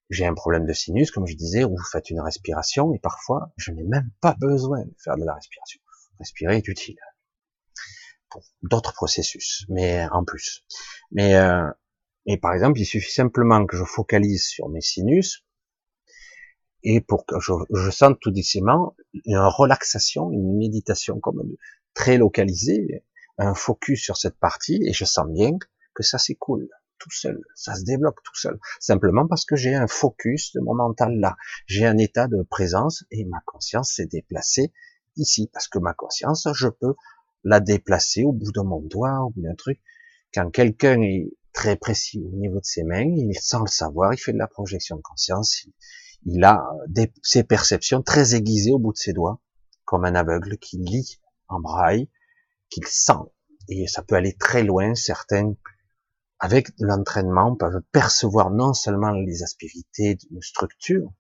[0.10, 3.52] j'ai un problème de sinus, comme je disais, où vous faites une respiration, et parfois,
[3.58, 5.82] je n'ai même pas besoin de faire de la respiration.
[6.20, 6.98] Respirer est utile
[8.64, 10.64] d'autres processus, mais en plus.
[11.12, 11.70] Mais, euh,
[12.26, 15.46] et par exemple, il suffit simplement que je focalise sur mes sinus
[16.84, 18.96] et pour que je, je sente tout doucement
[19.26, 21.42] une relaxation, une méditation comme
[21.94, 23.04] très localisée,
[23.38, 25.58] un focus sur cette partie et je sens bien
[25.94, 26.70] que ça s'écoule
[27.00, 30.76] tout seul, ça se débloque tout seul, simplement parce que j'ai un focus de mon
[30.76, 31.36] mental là,
[31.68, 34.72] j'ai un état de présence et ma conscience s'est déplacée
[35.18, 36.96] ici parce que ma conscience, je peux
[37.46, 39.80] la déplacer au bout de mon doigt, au bout d'un truc.
[40.34, 44.18] Quand quelqu'un est très précis au niveau de ses mains, il sans le savoir, il
[44.18, 45.66] fait de la projection de conscience,
[46.26, 49.40] il, a des, ses perceptions très aiguisées au bout de ses doigts,
[49.86, 52.10] comme un aveugle qui lit en braille,
[52.70, 53.14] qu'il sent.
[53.70, 55.54] Et ça peut aller très loin, certains,
[56.40, 61.14] avec l'entraînement, peuvent percevoir non seulement les aspérités d'une structure,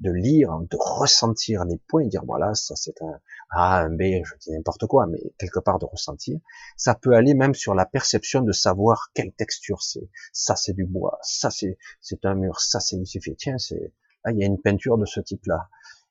[0.00, 3.20] de lire, de ressentir les points, dire voilà, ça c'est un
[3.50, 6.38] A, un B, je dis n'importe quoi, mais quelque part de ressentir.
[6.76, 10.08] Ça peut aller même sur la perception de savoir quelle texture c'est.
[10.32, 13.92] Ça c'est du bois, ça c'est c'est un mur, ça c'est il suffit tiens c'est
[14.24, 15.68] là il y a une peinture de ce type-là.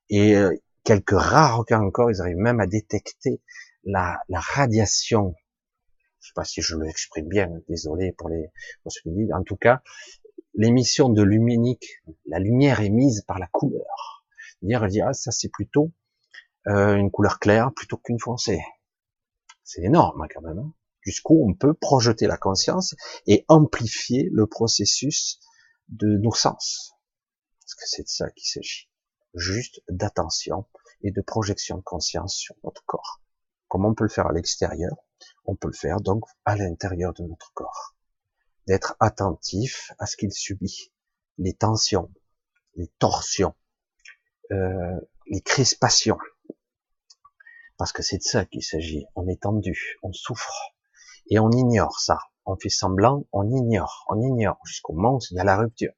[0.10, 3.42] Et euh, quelques rares cas encore, ils arrivent même à détecter
[3.84, 5.36] la, la radiation.
[6.20, 8.50] Je sais pas si je l'exprime bien, désolé pour les
[8.82, 9.34] pour ce dis.
[9.34, 9.82] En tout cas,
[10.56, 14.26] l'émission de luminique, la lumière émise par la couleur.
[14.62, 15.92] Dire, dire ah, ça c'est plutôt
[16.68, 18.62] euh, une couleur claire plutôt qu'une foncée.
[19.64, 20.60] C'est énorme hein, quand même.
[20.60, 20.74] Hein.
[21.02, 22.96] Jusqu'où on peut projeter la conscience
[23.28, 25.40] et amplifier le processus
[25.90, 26.94] de nos sens.
[27.60, 28.90] Parce que c'est de ça qu'il s'agit.
[29.34, 30.66] Juste d'attention
[31.02, 33.22] et de projection de conscience sur notre corps.
[33.68, 34.96] Comme on peut le faire à l'extérieur,
[35.46, 37.96] on peut le faire donc à l'intérieur de notre corps
[38.68, 40.92] d'être attentif à ce qu'il subit,
[41.38, 42.12] les tensions,
[42.76, 43.56] les torsions,
[44.52, 46.18] euh, les crispations.
[47.78, 49.06] Parce que c'est de ça qu'il s'agit.
[49.16, 50.74] On est tendu, on souffre,
[51.30, 52.20] et on ignore ça.
[52.46, 55.94] On fait semblant, on ignore, on ignore, jusqu'au moment où il y a la rupture.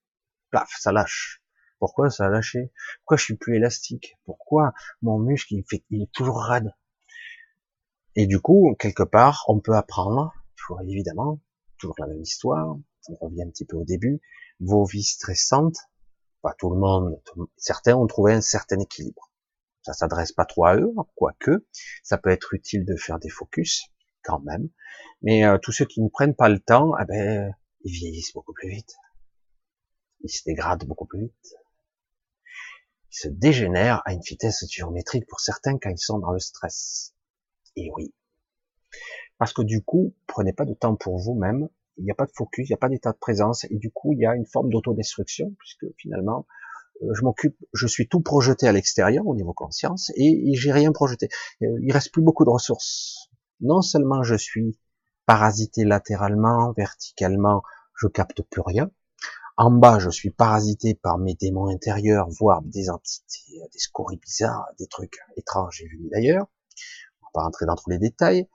[0.52, 1.42] Plaf, ça lâche.
[1.80, 2.72] Pourquoi ça a lâché?
[3.00, 4.18] Pourquoi je suis plus élastique?
[4.26, 6.74] Pourquoi mon muscle il, est toujours raide?
[8.16, 10.34] Et du coup, quelque part, on peut apprendre,
[10.88, 11.42] évidemment,
[11.78, 12.78] toujours la même histoire,
[13.10, 14.22] on revient un petit peu au début,
[14.60, 15.78] vos vies stressantes,
[16.42, 17.20] pas tout le monde,
[17.58, 19.32] certains ont trouvé un certain équilibre.
[19.82, 21.66] Ça s'adresse pas trop à eux, quoique,
[22.04, 23.86] ça peut être utile de faire des focus,
[24.24, 24.70] quand même,
[25.22, 28.54] mais euh, tous ceux qui ne prennent pas le temps, eh ben, ils vieillissent beaucoup
[28.54, 28.96] plus vite.
[30.22, 31.56] Ils se dégradent beaucoup plus vite.
[33.12, 37.14] Ils se dégénèrent à une vitesse géométrique pour certains quand ils sont dans le stress.
[37.76, 38.14] Et oui,
[39.38, 42.32] parce que du coup, prenez pas de temps pour vous-même, il n'y a pas de
[42.34, 44.46] focus, il n'y a pas d'état de présence, et du coup, il y a une
[44.46, 46.46] forme d'autodestruction, puisque finalement,
[47.02, 50.92] euh, je m'occupe, je suis tout projeté à l'extérieur au niveau conscience, et, j'ai rien
[50.92, 51.30] projeté.
[51.62, 53.30] Euh, il reste plus beaucoup de ressources.
[53.62, 54.78] Non seulement je suis
[55.26, 57.64] parasité latéralement, verticalement,
[57.96, 58.92] je capte plus rien.
[59.58, 64.68] En bas, je suis parasité par mes démons intérieurs, voire des entités, des scories bizarres,
[64.78, 66.48] des trucs étranges et venus d'ailleurs.
[67.22, 68.50] On va pas rentrer dans tous les détails.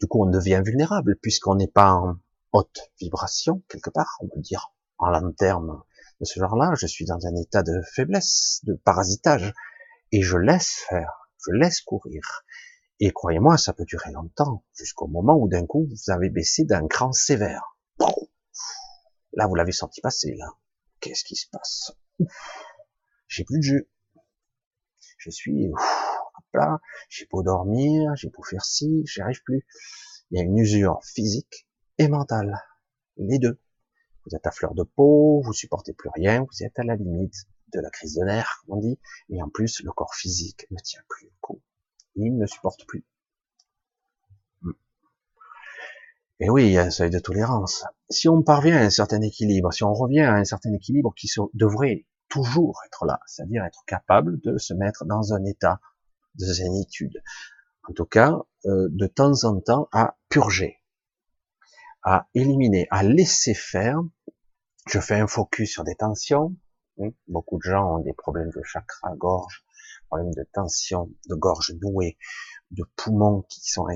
[0.00, 2.16] Du coup, on devient vulnérable puisqu'on n'est pas en
[2.52, 5.82] haute vibration quelque part, on va dire en long terme
[6.20, 6.72] de ce genre-là.
[6.76, 9.52] Je suis dans un état de faiblesse, de parasitage,
[10.12, 12.44] et je laisse faire, je laisse courir.
[13.00, 16.86] Et croyez-moi, ça peut durer longtemps, jusqu'au moment où d'un coup vous avez baissé d'un
[16.88, 17.76] cran sévère.
[19.34, 20.46] Là, vous l'avez senti passer, là.
[21.00, 21.92] Qu'est-ce qui se passe?
[23.28, 23.88] J'ai plus de jeu.
[25.18, 25.70] Je suis
[26.54, 29.66] là, j'ai beau dormir, j'ai beau faire ci, j'y arrive plus.
[30.30, 31.68] Il y a une usure physique
[31.98, 32.62] et mentale,
[33.16, 33.60] les deux.
[34.24, 37.46] Vous êtes à fleur de peau, vous supportez plus rien, vous êtes à la limite
[37.72, 38.98] de la crise de nerfs, comme on dit,
[39.30, 41.62] et en plus, le corps physique ne tient plus le coup.
[42.14, 43.06] Il ne supporte plus.
[44.62, 44.72] Hmm.
[46.40, 47.84] Et oui, il y a un seuil de tolérance.
[48.10, 51.28] Si on parvient à un certain équilibre, si on revient à un certain équilibre qui
[51.54, 55.80] devrait toujours être là, c'est-à-dire être capable de se mettre dans un état
[56.34, 57.22] de zénitude.
[57.88, 60.78] En tout cas, euh, de temps en temps, à purger,
[62.02, 64.00] à éliminer, à laisser faire.
[64.88, 66.56] Je fais un focus sur des tensions.
[67.00, 67.10] Hein.
[67.26, 69.64] Beaucoup de gens ont des problèmes de chakra, gorge,
[70.08, 72.18] problèmes de tension, de gorge nouée,
[72.70, 73.86] de poumons qui sont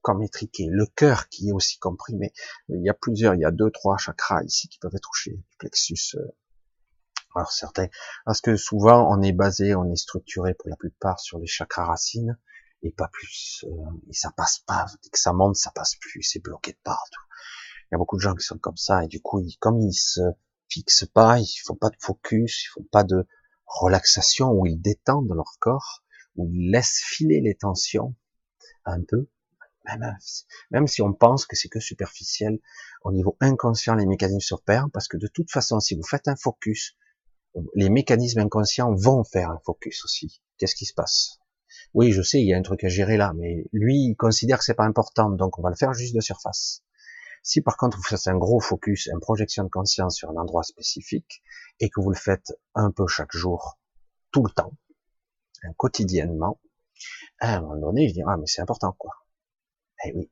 [0.00, 2.32] comme étriqués, le cœur qui est aussi comprimé.
[2.68, 5.42] Il y a plusieurs, il y a deux, trois chakras ici qui peuvent être touchés,
[5.58, 6.16] plexus
[7.34, 7.88] alors certains,
[8.24, 11.86] parce que souvent on est basé, on est structuré pour la plupart sur les chakras
[11.86, 12.38] racines
[12.82, 13.64] et pas plus.
[13.66, 14.86] Euh, et ça passe pas.
[15.02, 16.22] Dès que ça monte, ça passe plus.
[16.22, 17.22] C'est bloqué de partout.
[17.82, 19.80] Il y a beaucoup de gens qui sont comme ça et du coup, ils, comme
[19.80, 20.20] ils se
[20.68, 23.26] fixent pas, ils font pas de focus, ils font pas de
[23.66, 26.02] relaxation où ils détendent leur corps,
[26.36, 28.14] où ils laissent filer les tensions
[28.84, 29.28] un peu.
[29.86, 30.16] Même,
[30.70, 32.58] même si on pense que c'est que superficiel,
[33.02, 36.36] au niveau inconscient, les mécanismes s'opèrent, parce que de toute façon, si vous faites un
[36.36, 36.96] focus
[37.74, 40.42] les mécanismes inconscients vont faire un focus aussi.
[40.58, 41.38] Qu'est-ce qui se passe?
[41.92, 44.58] Oui, je sais, il y a un truc à gérer là, mais lui, il considère
[44.58, 46.82] que c'est pas important, donc on va le faire juste de surface.
[47.42, 50.62] Si par contre vous faites un gros focus, une projection de conscience sur un endroit
[50.62, 51.42] spécifique,
[51.78, 53.78] et que vous le faites un peu chaque jour,
[54.32, 54.72] tout le temps,
[55.76, 56.60] quotidiennement,
[57.40, 59.12] à un moment donné, je dis, ah, mais c'est important, quoi.
[60.04, 60.30] Eh oui.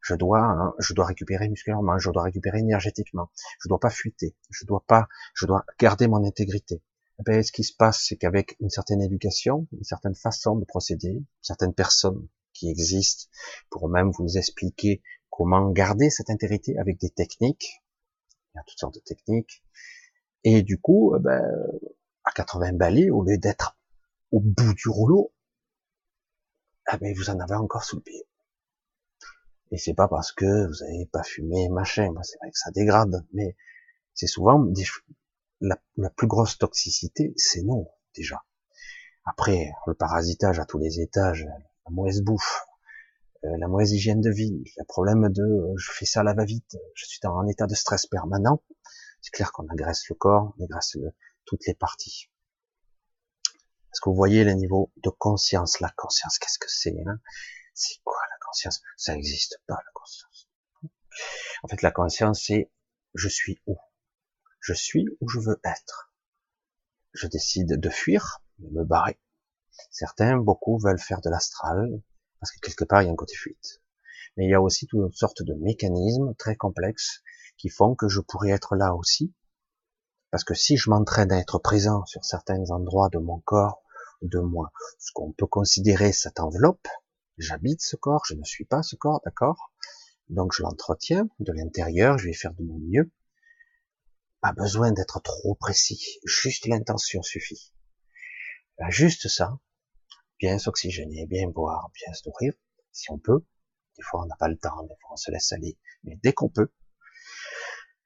[0.00, 3.30] Je dois, hein, je dois récupérer musculairement, je dois récupérer énergétiquement,
[3.60, 6.82] je dois pas fuiter, je dois pas, je dois garder mon intégrité.
[7.18, 10.64] Eh ben, ce qui se passe, c'est qu'avec une certaine éducation, une certaine façon de
[10.64, 13.30] procéder, certaines personnes qui existent
[13.68, 17.82] pour même vous expliquer comment garder cette intégrité avec des techniques,
[18.54, 19.62] il y a toutes sortes de techniques,
[20.44, 21.42] et du coup, eh ben,
[22.24, 23.76] à 80 balais, au lieu d'être
[24.32, 25.32] au bout du rouleau,
[26.86, 28.26] ah ben vous en avez encore sous le pied.
[29.70, 33.24] Et c'est pas parce que vous avez pas fumé, machin, c'est vrai que ça dégrade,
[33.32, 33.56] mais
[34.14, 34.84] c'est souvent des,
[35.60, 38.42] la, plus grosse toxicité, c'est nous, déjà.
[39.24, 42.66] Après, le parasitage à tous les étages, la mauvaise bouffe,
[43.44, 46.76] euh, la mauvaise hygiène de vie, le problème de euh, je fais ça la va-vite,
[46.94, 48.62] je suis dans un état de stress permanent,
[49.20, 50.96] c'est clair qu'on agresse le corps, on agresse
[51.44, 52.30] toutes les parties.
[53.92, 55.80] Est-ce que vous voyez le niveau de conscience?
[55.80, 57.20] La conscience, qu'est-ce que c'est hein?
[57.74, 60.48] C'est quoi la Ça n'existe pas, la conscience.
[61.62, 62.70] En fait, la conscience, c'est
[63.14, 63.76] je suis où
[64.60, 66.12] Je suis où je veux être.
[67.12, 69.20] Je décide de fuir, de me barrer.
[69.90, 72.02] Certains, beaucoup, veulent faire de l'astral,
[72.38, 73.82] parce que quelque part, il y a un côté fuite.
[74.36, 77.22] Mais il y a aussi toutes sortes de mécanismes très complexes
[77.56, 79.34] qui font que je pourrais être là aussi,
[80.30, 83.82] parce que si je m'entraîne à être présent sur certains endroits de mon corps,
[84.22, 86.86] de moi, ce qu'on peut considérer cette enveloppe,
[87.40, 89.72] j'habite ce corps, je ne suis pas ce corps, d'accord?
[90.28, 93.10] Donc je l'entretiens de l'intérieur, je vais faire de mon mieux.
[94.40, 97.74] Pas besoin d'être trop précis, juste l'intention suffit.
[98.88, 99.58] Juste ça,
[100.38, 102.54] bien s'oxygéner, bien boire, bien se nourrir,
[102.92, 103.44] si on peut.
[103.96, 106.32] Des fois on n'a pas le temps, des fois on se laisse aller, mais dès
[106.32, 106.72] qu'on peut,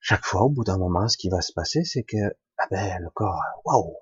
[0.07, 2.99] chaque fois, au bout d'un moment, ce qui va se passer, c'est que ah ben,
[3.01, 3.97] le corps, waouh,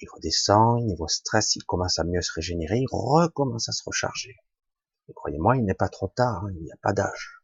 [0.00, 4.36] il redescend, niveau stress, il commence à mieux se régénérer, il recommence à se recharger.
[5.08, 7.42] Et croyez-moi, il n'est pas trop tard, hein, il n'y a pas d'âge,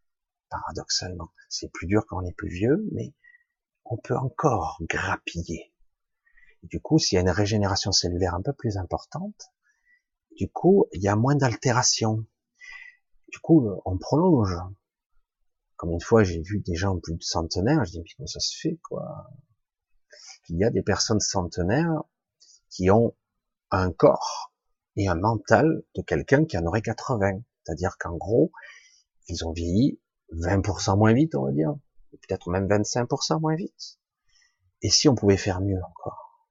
[0.50, 1.32] paradoxalement.
[1.48, 3.14] C'est plus dur quand on est plus vieux, mais
[3.84, 5.72] on peut encore grappiller.
[6.62, 9.50] du coup, s'il y a une régénération cellulaire un peu plus importante,
[10.36, 12.24] du coup, il y a moins d'altération.
[13.28, 14.56] Du coup, on prolonge.
[15.76, 18.40] Comme une fois, j'ai vu des gens plus de centenaires, je dis, mais comment ça
[18.40, 19.30] se fait, quoi?
[20.48, 22.02] Il y a des personnes centenaires
[22.74, 23.14] qui ont
[23.70, 24.52] un corps
[24.96, 27.40] et un mental de quelqu'un qui en aurait 80.
[27.62, 28.50] C'est-à-dire qu'en gros,
[29.28, 30.00] ils ont vieilli
[30.32, 31.74] 20% moins vite, on va dire.
[32.10, 33.98] Peut-être même 25% moins vite.
[34.82, 36.48] Et si on pouvait faire mieux encore?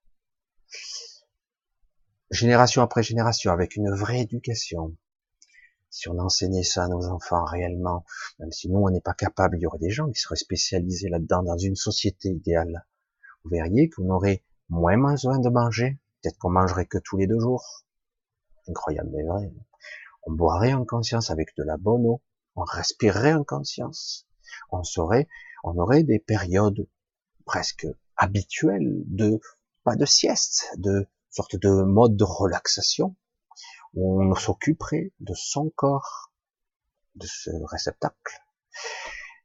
[2.32, 4.96] Génération après génération, avec une vraie éducation,
[5.90, 8.04] si on enseignait ça à nos enfants réellement,
[8.40, 11.10] même si nous on n'est pas capable, il y aurait des gens qui seraient spécialisés
[11.10, 12.88] là-dedans dans une société idéale.
[13.44, 17.40] Vous verriez qu'on aurait moins besoin de manger, peut-être qu'on mangerait que tous les deux
[17.40, 17.86] jours.
[18.68, 19.54] Incroyable mais vrai.
[20.24, 22.22] On boirait en conscience avec de la bonne eau,
[22.56, 24.26] on respirerait en conscience,
[24.72, 25.28] on saurait,
[25.64, 26.88] on aurait des périodes
[27.46, 29.42] presque habituelles de
[29.84, 33.16] pas de sieste, de sorte de mode de relaxation,
[33.96, 36.32] où on s'occuperait de son corps,
[37.16, 38.40] de ce réceptacle.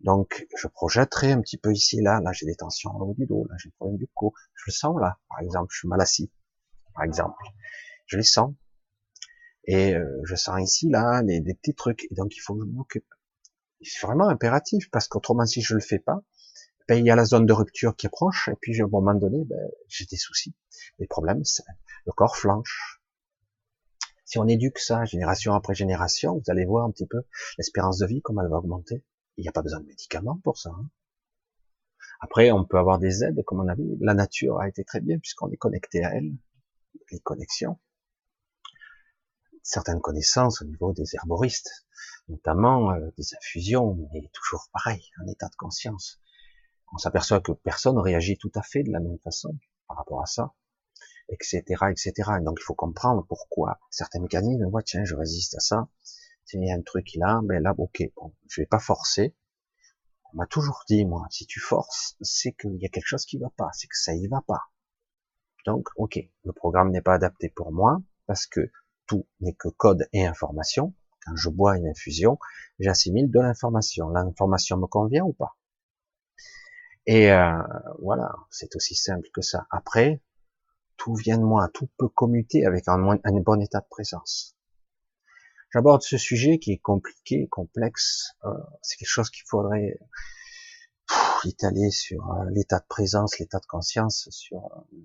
[0.01, 3.27] Donc, je projetterai un petit peu ici, là, là j'ai des tensions au haut du
[3.27, 5.89] dos, là j'ai des problème du cou, je le sens là, par exemple, je suis
[5.89, 6.31] mal assis,
[6.99, 7.45] par exemple,
[8.07, 8.53] je les sens,
[9.69, 12.65] et euh, je sens ici, là, des, des petits trucs, et donc il faut que
[12.67, 13.07] je m'occupe.
[13.83, 16.25] C'est vraiment impératif, parce qu'autrement, si je le fais pas,
[16.89, 19.15] ben, il y a la zone de rupture qui approche, et puis à un moment
[19.15, 20.57] donné, ben, j'ai des soucis,
[20.99, 21.45] des problèmes,
[22.05, 23.01] le corps flanche,
[24.25, 27.23] si on éduque ça génération après génération, vous allez voir un petit peu
[27.59, 29.05] l'espérance de vie, comment elle va augmenter.
[29.37, 30.71] Il n'y a pas besoin de médicaments pour ça.
[30.71, 30.91] Hein.
[32.21, 33.85] Après, on peut avoir des aides, comme on a vu.
[34.01, 36.33] La nature a été très bien puisqu'on est connecté à elle.
[37.11, 37.79] Les connexions.
[39.63, 41.87] Certaines connaissances au niveau des herboristes,
[42.29, 46.21] notamment euh, des infusions, mais toujours pareil, un état de conscience.
[46.93, 50.27] On s'aperçoit que personne réagit tout à fait de la même façon par rapport à
[50.27, 50.55] ça
[51.29, 52.13] etc., etc.
[52.43, 55.89] donc il faut comprendre pourquoi certains mécanismes, moi tiens, je résiste à ça.
[56.53, 59.37] il y a un truc là, ben là, ok, bon, je vais pas forcer.
[60.33, 63.39] On m'a toujours dit, moi, si tu forces, c'est qu'il y a quelque chose qui
[63.39, 64.61] va pas, c'est que ça y va pas.
[65.67, 68.71] Donc, ok, le programme n'est pas adapté pour moi parce que
[69.07, 70.95] tout n'est que code et information.
[71.25, 72.39] Quand je bois une infusion,
[72.79, 74.09] j'assimile de l'information.
[74.11, 75.57] L'information me convient ou pas?
[77.07, 77.63] Et euh,
[78.03, 79.67] voilà, c'est aussi simple que ça.
[79.71, 80.21] Après,
[80.99, 84.57] tout vient de moi, tout peut commuter avec un, bon état de présence.
[85.73, 88.35] J'aborde ce sujet qui est compliqué, complexe.
[88.45, 88.51] Euh,
[88.83, 89.99] c'est quelque chose qu'il faudrait
[91.47, 94.97] étalé sur euh, l'état de présence, l'état de conscience, sur euh,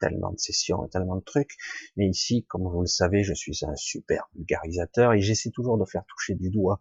[0.00, 1.56] tellement de sessions et tellement de trucs.
[1.96, 5.84] Mais ici, comme vous le savez, je suis un super vulgarisateur et j'essaie toujours de
[5.84, 6.80] faire toucher du doigt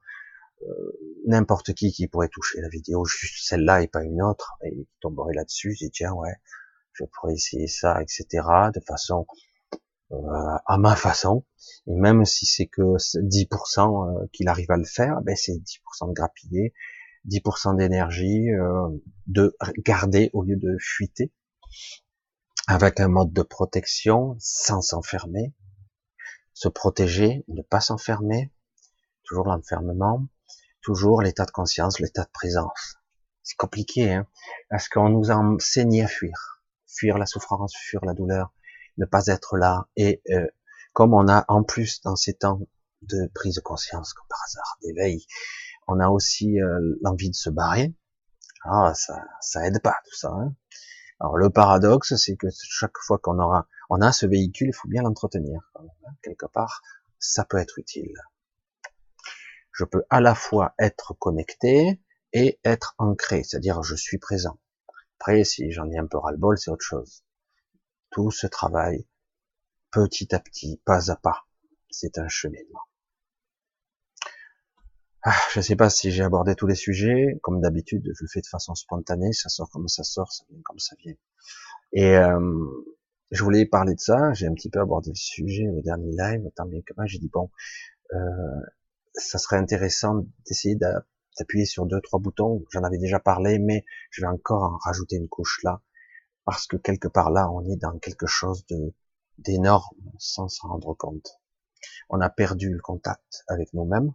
[0.64, 0.92] euh,
[1.28, 4.98] n'importe qui qui pourrait toucher la vidéo, juste celle-là et pas une autre, et qui
[5.02, 6.34] tomberait là-dessus, je dis tiens ouais,
[6.94, 8.26] je pourrais essayer ça, etc.
[8.74, 9.28] de façon
[10.12, 11.44] euh, à ma façon.
[11.86, 16.10] Et même si c'est que 10% euh, qu'il arrive à le faire, ben c'est 10%
[16.10, 16.74] de grappiller,
[17.28, 18.90] 10% d'énergie euh,
[19.28, 21.32] de garder au lieu de fuiter,
[22.68, 25.54] avec un mode de protection sans s'enfermer,
[26.54, 28.52] se protéger, ne pas s'enfermer,
[29.24, 30.28] toujours l'enfermement,
[30.82, 32.98] toujours l'état de conscience, l'état de présence.
[33.44, 34.28] C'est compliqué, hein,
[34.70, 38.54] parce qu'on nous a enseigné à fuir, fuir la souffrance, fuir la douleur,
[38.98, 39.88] ne pas être là.
[39.96, 40.48] Et euh,
[40.94, 42.60] comme on a en plus dans ces temps
[43.04, 45.26] de prise de conscience, comme par hasard, d'éveil,
[45.88, 47.94] on a aussi euh, l'envie de se barrer.
[48.64, 50.30] Ah, ça, ça aide pas tout ça.
[50.30, 50.54] Hein.
[51.20, 54.88] Alors le paradoxe, c'est que chaque fois qu'on aura, on a ce véhicule, il faut
[54.88, 55.72] bien l'entretenir.
[55.76, 56.12] Hein.
[56.22, 56.82] Quelque part,
[57.20, 58.14] ça peut être utile.
[59.72, 62.02] Je peux à la fois être connecté
[62.34, 64.60] et être ancré, c'est-à-dire je suis présent.
[65.20, 67.24] Après, si j'en ai un peu ras-le-bol, c'est autre chose
[68.12, 69.06] tout ce travail
[69.92, 71.46] petit à petit, pas à pas.
[71.90, 72.82] C'est un cheminement.
[75.30, 77.38] Ah, je ne sais pas si j'ai abordé tous les sujets.
[77.44, 79.34] Comme d'habitude, je le fais de façon spontanée.
[79.34, 81.16] Ça sort comme ça sort, ça vient comme ça vient.
[81.92, 82.66] Et euh,
[83.32, 84.32] je voulais parler de ça.
[84.32, 86.50] J'ai un petit peu abordé le sujet au dernier live.
[86.56, 87.52] Tant bien que moi, j'ai dit bon,
[88.14, 88.18] euh,
[89.16, 92.64] ça serait intéressant d'essayer d'appuyer sur deux trois boutons.
[92.72, 95.82] J'en avais déjà parlé, mais je vais encore en rajouter une couche là
[96.46, 98.94] parce que quelque part là, on est dans quelque chose de
[99.40, 101.42] d'énorme sans s'en rendre compte.
[102.10, 104.14] On a perdu le contact avec nous-mêmes.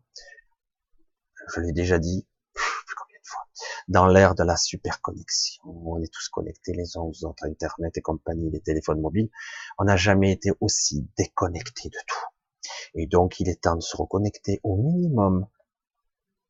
[1.48, 3.42] Je l'ai déjà dit combien de fois.
[3.88, 7.96] Dans l'ère de la super connexion, on est tous connectés les uns aux autres, Internet
[7.96, 9.30] et compagnie, les téléphones mobiles.
[9.78, 12.70] On n'a jamais été aussi déconnectés de tout.
[12.94, 15.46] Et donc, il est temps de se reconnecter au minimum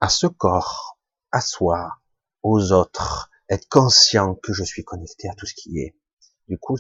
[0.01, 0.99] à ce corps,
[1.30, 1.99] à soi,
[2.43, 5.95] aux autres, être conscient que je suis connecté à tout ce qui est.
[6.49, 6.76] Du coup,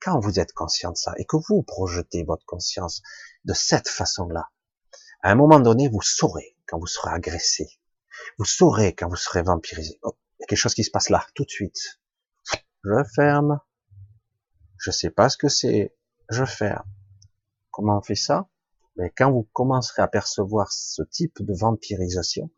[0.00, 3.02] quand vous êtes conscient de ça et que vous projetez votre conscience
[3.44, 4.50] de cette façon-là,
[5.22, 7.66] à un moment donné, vous saurez quand vous serez agressé.
[8.38, 9.98] Vous saurez quand vous serez vampirisé.
[10.02, 12.00] Oh, il y a quelque chose qui se passe là, tout de suite.
[12.84, 13.60] Je ferme.
[14.78, 15.94] Je sais pas ce que c'est.
[16.30, 16.84] Je ferme.
[17.72, 18.48] Comment on fait ça?
[18.96, 22.50] Mais quand vous commencerez à percevoir ce type de vampirisation,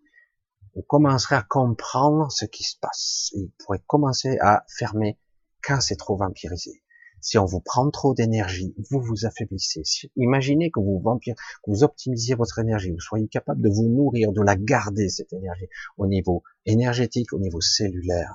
[0.75, 3.31] vous commencerez à comprendre ce qui se passe.
[3.35, 5.19] Et vous pourrez commencer à fermer
[5.63, 6.82] quand c'est trop vampirisé.
[7.23, 9.83] Si on vous prend trop d'énergie, vous vous affaiblissez.
[10.17, 14.33] imaginez que vous vampire, que vous optimisiez votre énergie, vous soyez capable de vous nourrir,
[14.33, 18.35] de la garder cette énergie au niveau énergétique, au niveau cellulaire.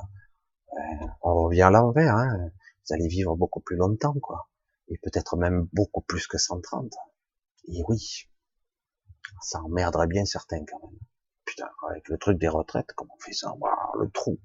[0.72, 2.16] Euh, on revient à l'envers.
[2.16, 2.50] Hein.
[2.88, 4.48] Vous allez vivre beaucoup plus longtemps, quoi,
[4.88, 6.94] et peut-être même beaucoup plus que 130.
[7.68, 8.30] Et oui,
[9.42, 11.00] ça emmerderait bien certains quand même.
[11.44, 13.54] Putain, avec le truc des retraites, comment on fait ça?
[14.00, 14.40] Le trou.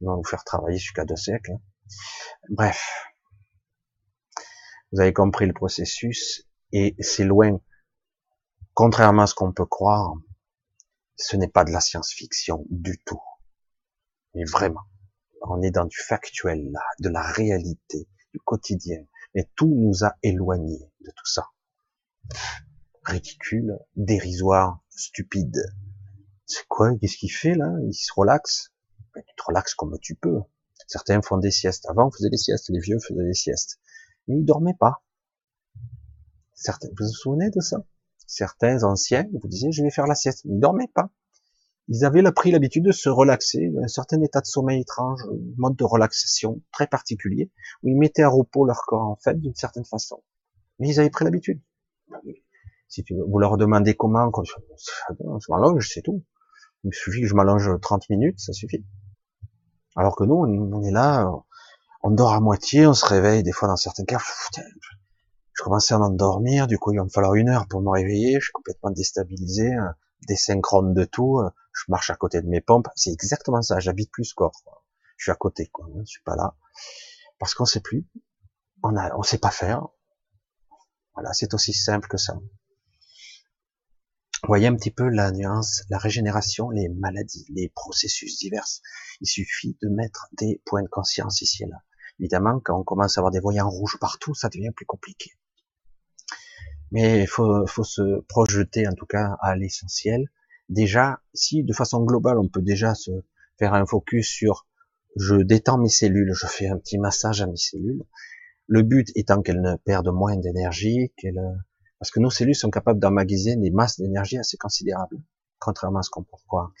[0.00, 1.52] Ils vont vous faire travailler jusqu'à deux siècles.
[1.52, 1.60] Hein.
[2.48, 3.12] Bref.
[4.92, 7.60] Vous avez compris le processus et c'est loin.
[8.74, 10.14] Contrairement à ce qu'on peut croire,
[11.16, 13.22] ce n'est pas de la science-fiction du tout.
[14.34, 14.84] Mais vraiment.
[15.42, 19.04] On est dans du factuel de la réalité, du quotidien.
[19.34, 21.48] Mais tout nous a éloignés de tout ça
[23.06, 25.56] ridicule, dérisoire, stupide.
[26.44, 26.96] C'est quoi?
[26.98, 27.72] Qu'est-ce qu'il fait là?
[27.84, 28.72] Il se relaxe?
[29.14, 30.40] Ben, Tu te relaxes comme tu peux.
[30.86, 31.86] Certains font des siestes.
[31.88, 32.68] Avant, on faisait des siestes.
[32.70, 33.78] Les vieux faisaient des siestes.
[34.28, 35.02] Mais ils dormaient pas.
[36.54, 37.84] Certains, vous vous souvenez de ça?
[38.26, 40.44] Certains anciens vous disiez, je vais faire la sieste.
[40.44, 41.10] Ils dormaient pas.
[41.88, 45.20] Ils avaient pris l'habitude de se relaxer, un certain état de sommeil étrange,
[45.56, 49.54] mode de relaxation très particulier, où ils mettaient à repos leur corps, en fait, d'une
[49.54, 50.22] certaine façon.
[50.80, 51.60] Mais ils avaient pris l'habitude.
[52.88, 56.24] Si tu, vous leur demandez comment, je m'allonge, c'est tout.
[56.82, 58.84] Il suffit que je m'allonge 30 minutes, ça suffit.
[59.96, 61.30] Alors que nous, on est là,
[62.02, 64.18] on dort à moitié, on se réveille des fois dans certains cas.
[65.52, 68.34] Je commençais à m'endormir, du coup il va me falloir une heure pour me réveiller,
[68.38, 69.94] je suis complètement déstabilisé, hein,
[70.28, 71.40] désynchrone de tout,
[71.72, 74.52] je marche à côté de mes pompes, c'est exactement ça, j'habite plus corps.
[75.16, 76.54] Je suis à côté, quoi, hein, je suis pas là.
[77.38, 78.06] Parce qu'on sait plus,
[78.82, 79.88] on a, on sait pas faire.
[81.14, 82.36] Voilà, c'est aussi simple que ça.
[84.44, 88.66] Voyez un petit peu la nuance, la régénération, les maladies, les processus divers.
[89.20, 91.78] Il suffit de mettre des points de conscience ici et là.
[92.20, 95.32] Évidemment, quand on commence à avoir des voyants rouges partout, ça devient plus compliqué.
[96.92, 100.30] Mais il faut, faut se projeter en tout cas à l'essentiel.
[100.68, 103.10] Déjà, si de façon globale, on peut déjà se
[103.58, 104.66] faire un focus sur
[105.16, 108.04] je détends mes cellules, je fais un petit massage à mes cellules.
[108.66, 111.40] Le but étant qu'elles ne perdent moins d'énergie, qu'elles,
[111.98, 115.16] parce que nos cellules sont capables d'emmagasiner des masses d'énergie assez considérables,
[115.58, 116.72] contrairement à ce qu'on peut croire.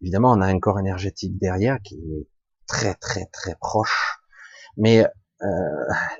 [0.00, 2.28] Évidemment, on a un corps énergétique derrière qui est
[2.66, 4.18] très très très proche,
[4.76, 5.06] mais
[5.42, 5.46] euh,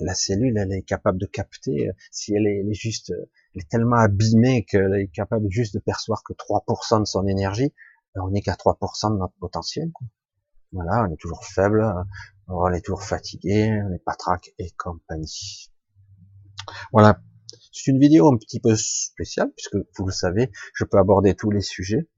[0.00, 3.10] la cellule, elle est capable de capter, si elle est, elle est juste,
[3.54, 7.72] elle est tellement abîmée qu'elle est capable juste de percevoir que 3% de son énergie,
[8.14, 9.90] ben, on n'est qu'à 3% de notre potentiel.
[9.92, 10.06] Quoi.
[10.72, 11.84] Voilà, on est toujours faible,
[12.48, 15.70] on est toujours fatigué, on est patraque et compagnie.
[16.92, 17.20] Voilà.
[17.76, 21.50] C'est une vidéo un petit peu spéciale, puisque vous le savez, je peux aborder tous
[21.50, 22.08] les sujets.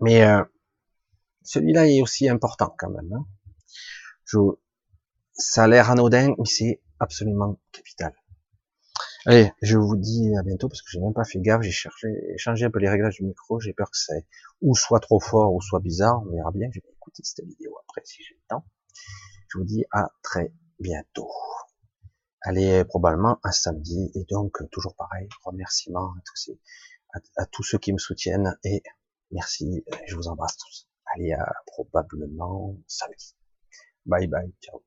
[0.00, 0.42] Mais euh,
[1.44, 3.12] celui-là est aussi important quand même.
[3.12, 3.24] Hein.
[4.24, 4.38] Je,
[5.32, 8.12] ça a l'air anodin, mais c'est absolument capital.
[9.26, 11.88] Allez, je vous dis à bientôt parce que j'ai même pas fait gaffe, j'ai
[12.36, 14.12] changé un peu les réglages du micro, j'ai peur que ça
[14.60, 17.74] ou soit trop fort ou soit bizarre, on verra bien, je vais écouter cette vidéo
[17.84, 18.66] après si j'ai le temps.
[19.48, 21.30] Je vous dis à très bientôt.
[22.44, 26.60] Allez, probablement un samedi, et donc toujours pareil, remerciements à tous, ces,
[27.36, 28.82] à, tous ceux qui me soutiennent, et
[29.30, 30.88] merci, je vous embrasse tous.
[31.14, 31.34] Allez,
[31.66, 33.34] probablement samedi.
[34.06, 34.84] Bye bye, ciao.